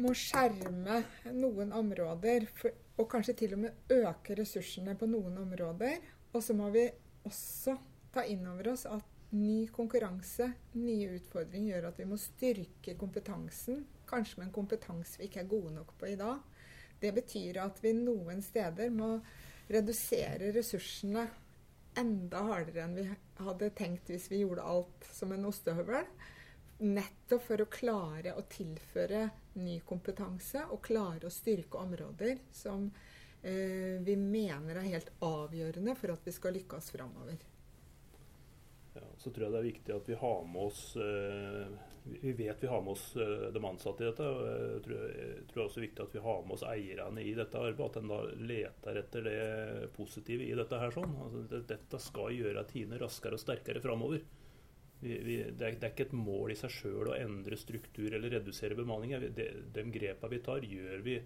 må 0.00 0.14
skjerme 0.16 1.02
noen 1.36 1.74
områder, 1.76 2.46
for, 2.56 2.72
og 2.96 3.10
kanskje 3.12 3.34
til 3.42 3.56
og 3.58 3.60
med 3.66 3.92
øke 3.92 4.38
ressursene 4.38 4.94
på 4.96 5.08
noen 5.10 5.36
områder, 5.42 5.98
og 6.32 6.40
så 6.40 6.56
må 6.56 6.70
vi 6.72 6.86
også 7.28 7.76
ta 8.14 8.24
inn 8.24 8.46
over 8.48 8.72
oss 8.72 8.86
at 8.88 9.04
ny 9.36 9.66
konkurranse, 9.72 10.48
nye 10.80 11.18
utfordringer, 11.18 11.74
gjør 11.74 11.90
at 11.90 12.00
vi 12.00 12.08
må 12.08 12.18
styrke 12.20 12.96
kompetansen. 13.00 13.84
Kanskje 14.08 14.40
med 14.40 14.48
en 14.48 14.56
kompetanse 14.56 15.20
vi 15.20 15.28
ikke 15.28 15.44
er 15.44 15.52
gode 15.52 15.76
nok 15.76 15.92
på 16.00 16.08
i 16.08 16.16
dag. 16.20 16.40
Det 17.04 17.12
betyr 17.20 17.60
at 17.66 17.84
vi 17.84 17.92
noen 17.96 18.40
steder 18.44 18.92
må 18.92 19.18
redusere 19.72 20.54
ressursene 20.56 21.28
enda 22.00 22.46
hardere 22.48 22.86
enn 22.86 22.96
vi 22.96 23.10
hadde 23.44 23.74
tenkt 23.76 24.08
hvis 24.08 24.30
vi 24.32 24.40
gjorde 24.40 24.64
alt 24.64 25.08
som 25.12 25.36
en 25.36 25.50
ostehøvel. 25.52 26.08
Nettopp 26.82 27.44
for 27.46 27.62
å 27.62 27.70
klare 27.70 28.32
å 28.34 28.42
tilføre 28.50 29.28
ny 29.62 29.76
kompetanse 29.86 30.64
og 30.74 30.80
klare 30.82 31.28
å 31.28 31.30
styrke 31.30 31.78
områder 31.78 32.40
som 32.50 32.88
eh, 33.42 34.02
vi 34.02 34.16
mener 34.18 34.80
er 34.80 34.88
helt 34.96 35.12
avgjørende 35.22 35.94
for 36.00 36.16
at 36.16 36.26
vi 36.26 36.34
skal 36.34 36.56
lykkes 36.58 36.90
framover. 36.96 37.38
Ja, 38.94 39.06
så 39.16 39.30
tror 39.30 39.46
jeg 39.46 39.54
det 39.54 39.60
er 39.60 39.68
viktig 39.68 39.94
at 39.94 40.10
vi 40.10 40.18
har 40.24 40.42
med 40.44 40.66
oss 40.66 40.82
eh, 41.00 41.70
Vi 42.02 42.32
vet 42.36 42.60
vi 42.60 42.68
har 42.68 42.82
med 42.82 42.92
oss 42.92 43.06
eh, 43.16 43.46
de 43.54 43.64
ansatte 43.64 44.02
i 44.02 44.10
dette. 44.10 44.26
og 44.26 44.42
Jeg 44.50 44.82
tror, 44.84 45.06
jeg 45.22 45.46
tror 45.52 45.64
også 45.64 45.78
det 45.78 45.84
er 45.84 45.88
viktig 45.88 46.04
at 46.08 46.18
vi 46.18 46.26
har 46.26 46.44
med 46.44 46.58
oss 46.58 46.66
eierne 46.66 47.22
i 47.22 47.32
dette 47.38 47.62
arbeidet. 47.62 47.88
At 47.88 48.02
en 48.02 48.10
da 48.12 48.20
leter 48.52 49.02
etter 49.04 49.30
det 49.30 49.40
positive 49.96 50.50
i 50.50 50.58
dette. 50.58 50.82
her 50.82 50.98
sånn. 50.98 51.14
Altså, 51.24 51.64
dette 51.70 52.02
skal 52.10 52.34
gjøre 52.36 52.66
Tine 52.74 52.98
raskere 53.00 53.38
og 53.38 53.46
sterkere 53.46 53.84
framover. 53.86 54.26
Vi, 55.02 55.16
det, 55.18 55.36
er, 55.42 55.54
det, 55.58 55.68
er, 55.68 55.90
ikke 55.90 56.06
et 56.06 56.14
mål 56.14 56.52
i 56.54 56.56
seg 56.58 56.70
sjøl 56.70 57.10
å 57.10 57.16
endre 57.18 57.56
struktur 57.58 58.12
eller 58.14 58.36
redusere 58.36 58.78
bemanningen. 58.78 59.32
De, 59.34 59.48
de 59.74 59.86
grepene 59.90 60.30
vi 60.30 60.42
tar, 60.46 60.62
gjør 60.62 61.02
vi 61.02 61.16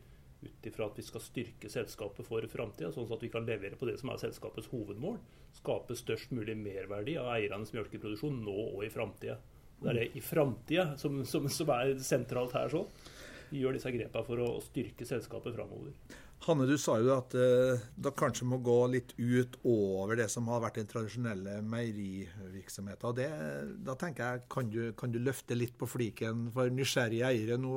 ut 0.46 0.68
ifra 0.68 0.88
at 0.88 0.98
vi 0.98 1.04
skal 1.04 1.22
styrke 1.24 1.68
selskapet 1.72 2.26
for 2.28 2.44
framtida, 2.50 2.90
sånn 2.92 3.10
at 3.12 3.24
vi 3.24 3.30
kan 3.32 3.46
levere 3.48 3.78
på 3.78 3.88
det 3.88 3.98
som 4.00 4.12
er 4.12 4.22
selskapets 4.22 4.70
hovedmål. 4.72 5.18
Skape 5.58 5.96
størst 5.98 6.32
mulig 6.36 6.56
merverdi 6.60 7.16
av 7.20 7.32
eiernes 7.34 7.72
melkeproduksjon 7.76 8.42
nå 8.44 8.56
og 8.70 8.82
i 8.86 8.92
framtida. 8.92 9.38
Det 9.80 9.92
er 9.92 9.98
det 10.00 10.06
i 10.16 10.24
framtida 10.24 10.86
som, 11.00 11.20
som, 11.28 11.48
som, 11.52 11.72
er 11.76 11.98
sentralt 12.00 12.54
her. 12.56 12.72
sånn. 12.72 12.88
Vi 13.50 13.60
gjør 13.60 13.76
disse 13.76 13.92
grepene 13.92 14.26
for 14.26 14.42
å 14.42 14.48
styrke 14.64 15.08
selskapet 15.08 15.54
framover. 15.56 15.92
Hanne, 16.44 16.66
du 16.68 16.76
sa 16.78 16.98
jo 17.00 17.10
at 17.14 17.32
uh, 17.34 17.80
det 17.96 18.12
kanskje 18.18 18.46
må 18.46 18.58
gå 18.62 18.76
litt 18.92 19.14
ut 19.16 19.56
over 19.66 20.18
det 20.20 20.28
som 20.30 20.46
har 20.52 20.60
vært 20.62 20.78
den 20.78 20.90
tradisjonelle 20.90 21.56
meierivirksomheten. 21.66 23.22
Da 23.86 23.96
tenker 23.98 24.22
jeg, 24.22 24.44
kan 24.52 24.68
du, 24.70 24.80
kan 24.98 25.14
du, 25.14 25.18
løfte 25.24 25.56
litt 25.56 25.74
på 25.80 25.88
fliken 25.90 26.50
for 26.54 26.70
nysgjerrige 26.70 27.30
eiere 27.32 27.56
nå? 27.58 27.72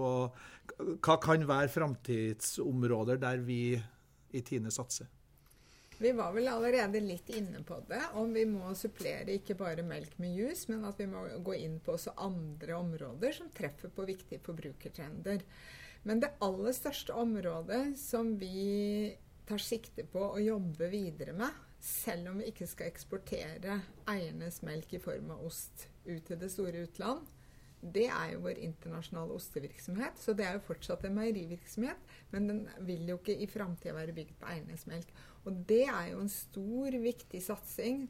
Hva 0.99 1.15
kan 1.23 1.47
være 1.49 1.71
framtidsområder 1.73 3.23
der 3.23 3.41
vi 3.47 3.61
i 4.35 4.43
Tine 4.45 4.69
satser? 4.75 5.09
Vi 5.99 6.11
var 6.15 6.31
vel 6.31 6.47
allerede 6.47 7.01
litt 7.03 7.27
inne 7.35 7.59
på 7.67 7.81
det, 7.89 7.99
om 8.15 8.29
vi 8.31 8.45
må 8.47 8.69
supplere 8.77 9.33
ikke 9.35 9.57
bare 9.59 9.83
melk 9.83 10.13
med 10.21 10.31
jus, 10.31 10.67
men 10.69 10.85
at 10.87 10.99
vi 11.01 11.09
må 11.11 11.25
gå 11.43 11.57
inn 11.59 11.75
på 11.83 11.97
også 11.97 12.13
andre 12.23 12.77
områder 12.77 13.35
som 13.35 13.49
treffer 13.51 13.91
på 13.91 14.05
viktige 14.07 14.39
forbrukertrender. 14.45 15.43
Men 16.07 16.21
det 16.23 16.35
aller 16.43 16.75
største 16.75 17.15
området 17.17 17.97
som 17.99 18.35
vi 18.39 19.15
tar 19.49 19.61
sikte 19.61 20.05
på 20.07 20.21
å 20.31 20.39
jobbe 20.41 20.87
videre 20.91 21.33
med, 21.35 21.51
selv 21.79 22.31
om 22.31 22.39
vi 22.41 22.49
ikke 22.51 22.67
skal 22.67 22.91
eksportere 22.91 23.79
eiernes 24.11 24.61
melk 24.67 24.93
i 24.95 25.01
form 25.01 25.31
av 25.35 25.45
ost 25.47 25.87
ut 26.05 26.25
til 26.27 26.39
det 26.39 26.51
store 26.51 26.85
utland, 26.87 27.27
det 27.79 28.09
er 28.11 28.33
jo 28.33 28.41
vår 28.43 28.59
internasjonale 28.59 29.35
ostevirksomhet. 29.39 30.17
Så 30.19 30.35
det 30.35 30.45
er 30.45 30.57
jo 30.57 30.65
fortsatt 30.65 31.05
en 31.07 31.15
meierivirksomhet, 31.15 32.11
men 32.33 32.49
den 32.49 32.59
vil 32.87 33.07
jo 33.07 33.15
ikke 33.19 33.37
i 33.39 33.47
framtida 33.47 33.95
være 33.95 34.15
bygd 34.17 34.35
på 34.41 34.49
eiernes 34.51 34.83
melk. 34.89 35.13
Og 35.47 35.63
det 35.69 35.85
er 35.87 36.09
jo 36.11 36.19
en 36.25 36.31
stor, 36.33 36.99
viktig 36.99 37.41
satsing 37.43 38.09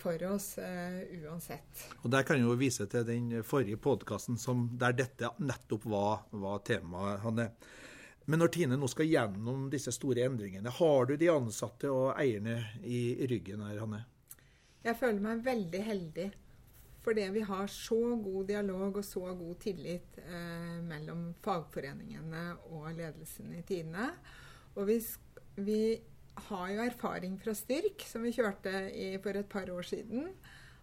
for 0.00 0.22
oss 0.30 0.54
uh, 0.58 1.00
uansett. 1.26 1.82
Og 2.02 2.10
Der 2.10 2.24
kan 2.24 2.38
jeg 2.40 2.46
jo 2.46 2.56
vise 2.56 2.86
til 2.88 3.04
den 3.08 3.42
forrige 3.44 3.76
podkasten 3.76 4.38
der 4.80 4.96
dette 4.96 5.32
nettopp 5.38 5.84
var, 5.92 6.24
var 6.30 6.62
temaet. 6.64 7.20
Hanne. 7.24 7.50
Men 8.26 8.42
når 8.42 8.50
Tine 8.54 8.78
nå 8.78 8.88
skal 8.90 9.06
gjennom 9.06 9.68
disse 9.70 9.92
store 9.94 10.24
endringene, 10.26 10.72
har 10.80 11.06
du 11.06 11.14
de 11.20 11.28
ansatte 11.30 11.92
og 11.92 12.16
eierne 12.18 12.58
i 12.82 13.26
ryggen 13.30 13.62
her, 13.62 13.78
Hanne? 13.84 14.02
Jeg 14.86 14.98
føler 14.98 15.22
meg 15.22 15.46
veldig 15.46 15.84
heldig 15.86 16.26
fordi 17.06 17.22
vi 17.30 17.40
har 17.46 17.68
så 17.70 18.16
god 18.18 18.48
dialog 18.48 18.96
og 18.98 19.04
så 19.06 19.20
god 19.38 19.58
tillit 19.62 20.16
eh, 20.18 20.78
mellom 20.82 21.28
fagforeningene 21.38 22.40
og 22.74 22.88
ledelsen 22.96 23.52
i 23.54 23.62
Tine. 23.62 24.08
Og 24.74 24.88
vi, 24.88 24.96
vi 25.62 25.78
har 26.48 26.68
jo 26.70 26.84
erfaring 26.84 27.38
fra 27.40 27.54
Styrk, 27.56 28.04
som 28.06 28.24
vi 28.26 28.34
kjørte 28.36 28.72
i 28.92 29.16
for 29.22 29.38
et 29.38 29.48
par 29.50 29.70
år 29.72 29.86
siden. 29.88 30.30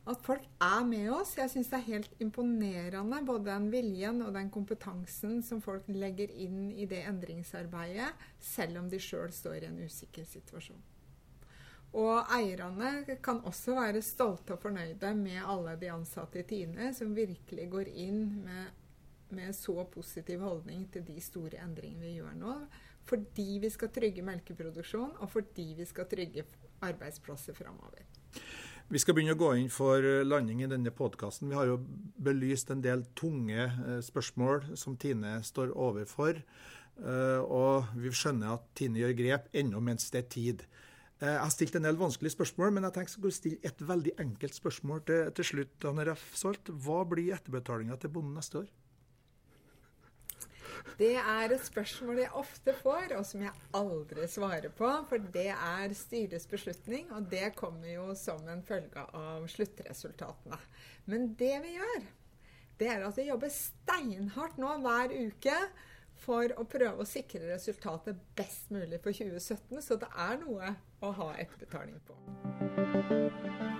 At 0.09 0.19
folk 0.25 0.43
er 0.59 0.81
med 0.83 1.07
oss. 1.15 1.37
Jeg 1.37 1.51
syns 1.53 1.69
det 1.71 1.77
er 1.77 1.91
helt 1.93 2.23
imponerende, 2.23 3.21
både 3.23 3.47
den 3.47 3.69
viljen 3.71 4.19
og 4.25 4.33
den 4.35 4.49
kompetansen 4.51 5.39
som 5.45 5.61
folk 5.63 5.87
legger 5.87 6.31
inn 6.43 6.73
i 6.75 6.87
det 6.89 7.05
endringsarbeidet, 7.07 8.09
selv 8.43 8.81
om 8.81 8.89
de 8.91 8.99
sjøl 8.99 9.31
står 9.31 9.61
i 9.61 9.69
en 9.69 9.79
usikker 9.85 10.27
situasjon. 10.27 10.81
Og 11.93 12.31
eierne 12.33 13.17
kan 13.23 13.43
også 13.45 13.77
være 13.77 14.01
stolte 14.03 14.55
og 14.55 14.63
fornøyde 14.63 15.13
med 15.15 15.43
alle 15.45 15.77
de 15.79 15.91
ansatte 15.93 16.41
i 16.41 16.47
Tine, 16.49 16.89
som 16.97 17.13
virkelig 17.15 17.69
går 17.71 17.91
inn 17.93 18.25
med, 18.43 18.73
med 19.29 19.53
så 19.55 19.85
positiv 19.93 20.41
holdning 20.41 20.87
til 20.91 21.05
de 21.05 21.21
store 21.21 21.61
endringene 21.63 22.09
vi 22.09 22.17
gjør 22.17 22.33
nå 22.41 22.57
fordi 23.09 23.57
vi 23.63 23.71
skal 23.73 23.91
trygge 23.93 24.25
melkeproduksjon, 24.25 25.17
og 25.19 25.31
fordi 25.31 25.73
vi 25.77 25.87
skal 25.87 26.07
trygge 26.09 26.45
arbeidsplasser 26.83 27.55
framover. 27.57 28.05
Vi 28.91 28.99
skal 28.99 29.15
begynne 29.15 29.35
å 29.35 29.39
gå 29.39 29.49
inn 29.57 29.71
for 29.71 30.03
landing 30.27 30.63
i 30.63 30.69
denne 30.69 30.91
podkasten. 30.93 31.49
Vi 31.49 31.57
har 31.57 31.69
jo 31.69 31.79
belyst 32.23 32.71
en 32.73 32.83
del 32.83 33.05
tunge 33.17 33.63
eh, 33.63 33.99
spørsmål 34.03 34.75
som 34.79 34.97
Tine 34.99 35.37
står 35.45 35.71
overfor. 35.71 36.41
Eh, 37.01 37.41
og 37.41 37.93
vi 37.97 38.11
skjønner 38.13 38.57
at 38.57 38.67
Tine 38.77 39.01
gjør 39.01 39.15
grep 39.17 39.47
ennå 39.55 39.81
mens 39.81 40.11
det 40.13 40.25
er 40.25 40.29
tid. 40.35 40.65
Eh, 41.23 41.31
jeg 41.31 41.41
har 41.41 41.53
stilt 41.55 41.79
en 41.79 41.87
del 41.87 41.97
vanskelige 41.99 42.35
spørsmål, 42.35 42.75
men 42.75 42.87
jeg 42.89 42.97
tenker 42.99 43.27
å 43.29 43.33
stille 43.33 43.71
et 43.71 43.83
veldig 43.87 44.17
enkelt 44.27 44.59
spørsmål 44.59 45.03
til, 45.07 45.25
til 45.39 45.49
slutt. 45.53 45.89
Anne 45.89 46.07
Ref. 46.11 46.29
Salt. 46.37 46.73
Hva 46.85 47.01
blir 47.07 47.33
etterbetalinga 47.37 47.97
til 48.01 48.13
bonden 48.13 48.35
neste 48.37 48.65
år? 48.65 48.71
Det 50.99 51.13
er 51.17 51.53
et 51.53 51.65
spørsmål 51.65 52.19
jeg 52.21 52.33
ofte 52.37 52.73
får, 52.81 53.15
og 53.17 53.25
som 53.27 53.43
jeg 53.45 53.53
aldri 53.77 54.27
svarer 54.29 54.73
på. 54.75 54.89
For 55.09 55.29
det 55.33 55.49
er 55.53 55.95
styrets 55.97 56.47
beslutning, 56.49 57.07
og 57.15 57.29
det 57.31 57.53
kommer 57.59 57.89
jo 57.91 58.09
som 58.19 58.43
en 58.51 58.63
følge 58.67 59.05
av 59.17 59.47
sluttresultatene. 59.51 60.59
Men 61.09 61.33
det 61.39 61.55
vi 61.65 61.75
gjør, 61.77 62.05
det 62.79 62.91
er 62.91 63.07
at 63.07 63.17
vi 63.17 63.29
jobber 63.29 63.51
steinhardt 63.53 64.61
nå 64.61 64.77
hver 64.83 65.13
uke 65.27 65.57
for 66.23 66.53
å 66.59 66.65
prøve 66.69 67.03
å 67.03 67.09
sikre 67.09 67.51
resultatet 67.51 68.19
best 68.37 68.71
mulig 68.73 69.01
for 69.03 69.15
2017. 69.15 69.81
Så 69.83 69.99
det 70.01 70.11
er 70.13 70.39
noe 70.45 70.75
å 71.03 71.13
ha 71.19 71.33
etterbetaling 71.43 71.99
på. 72.07 73.72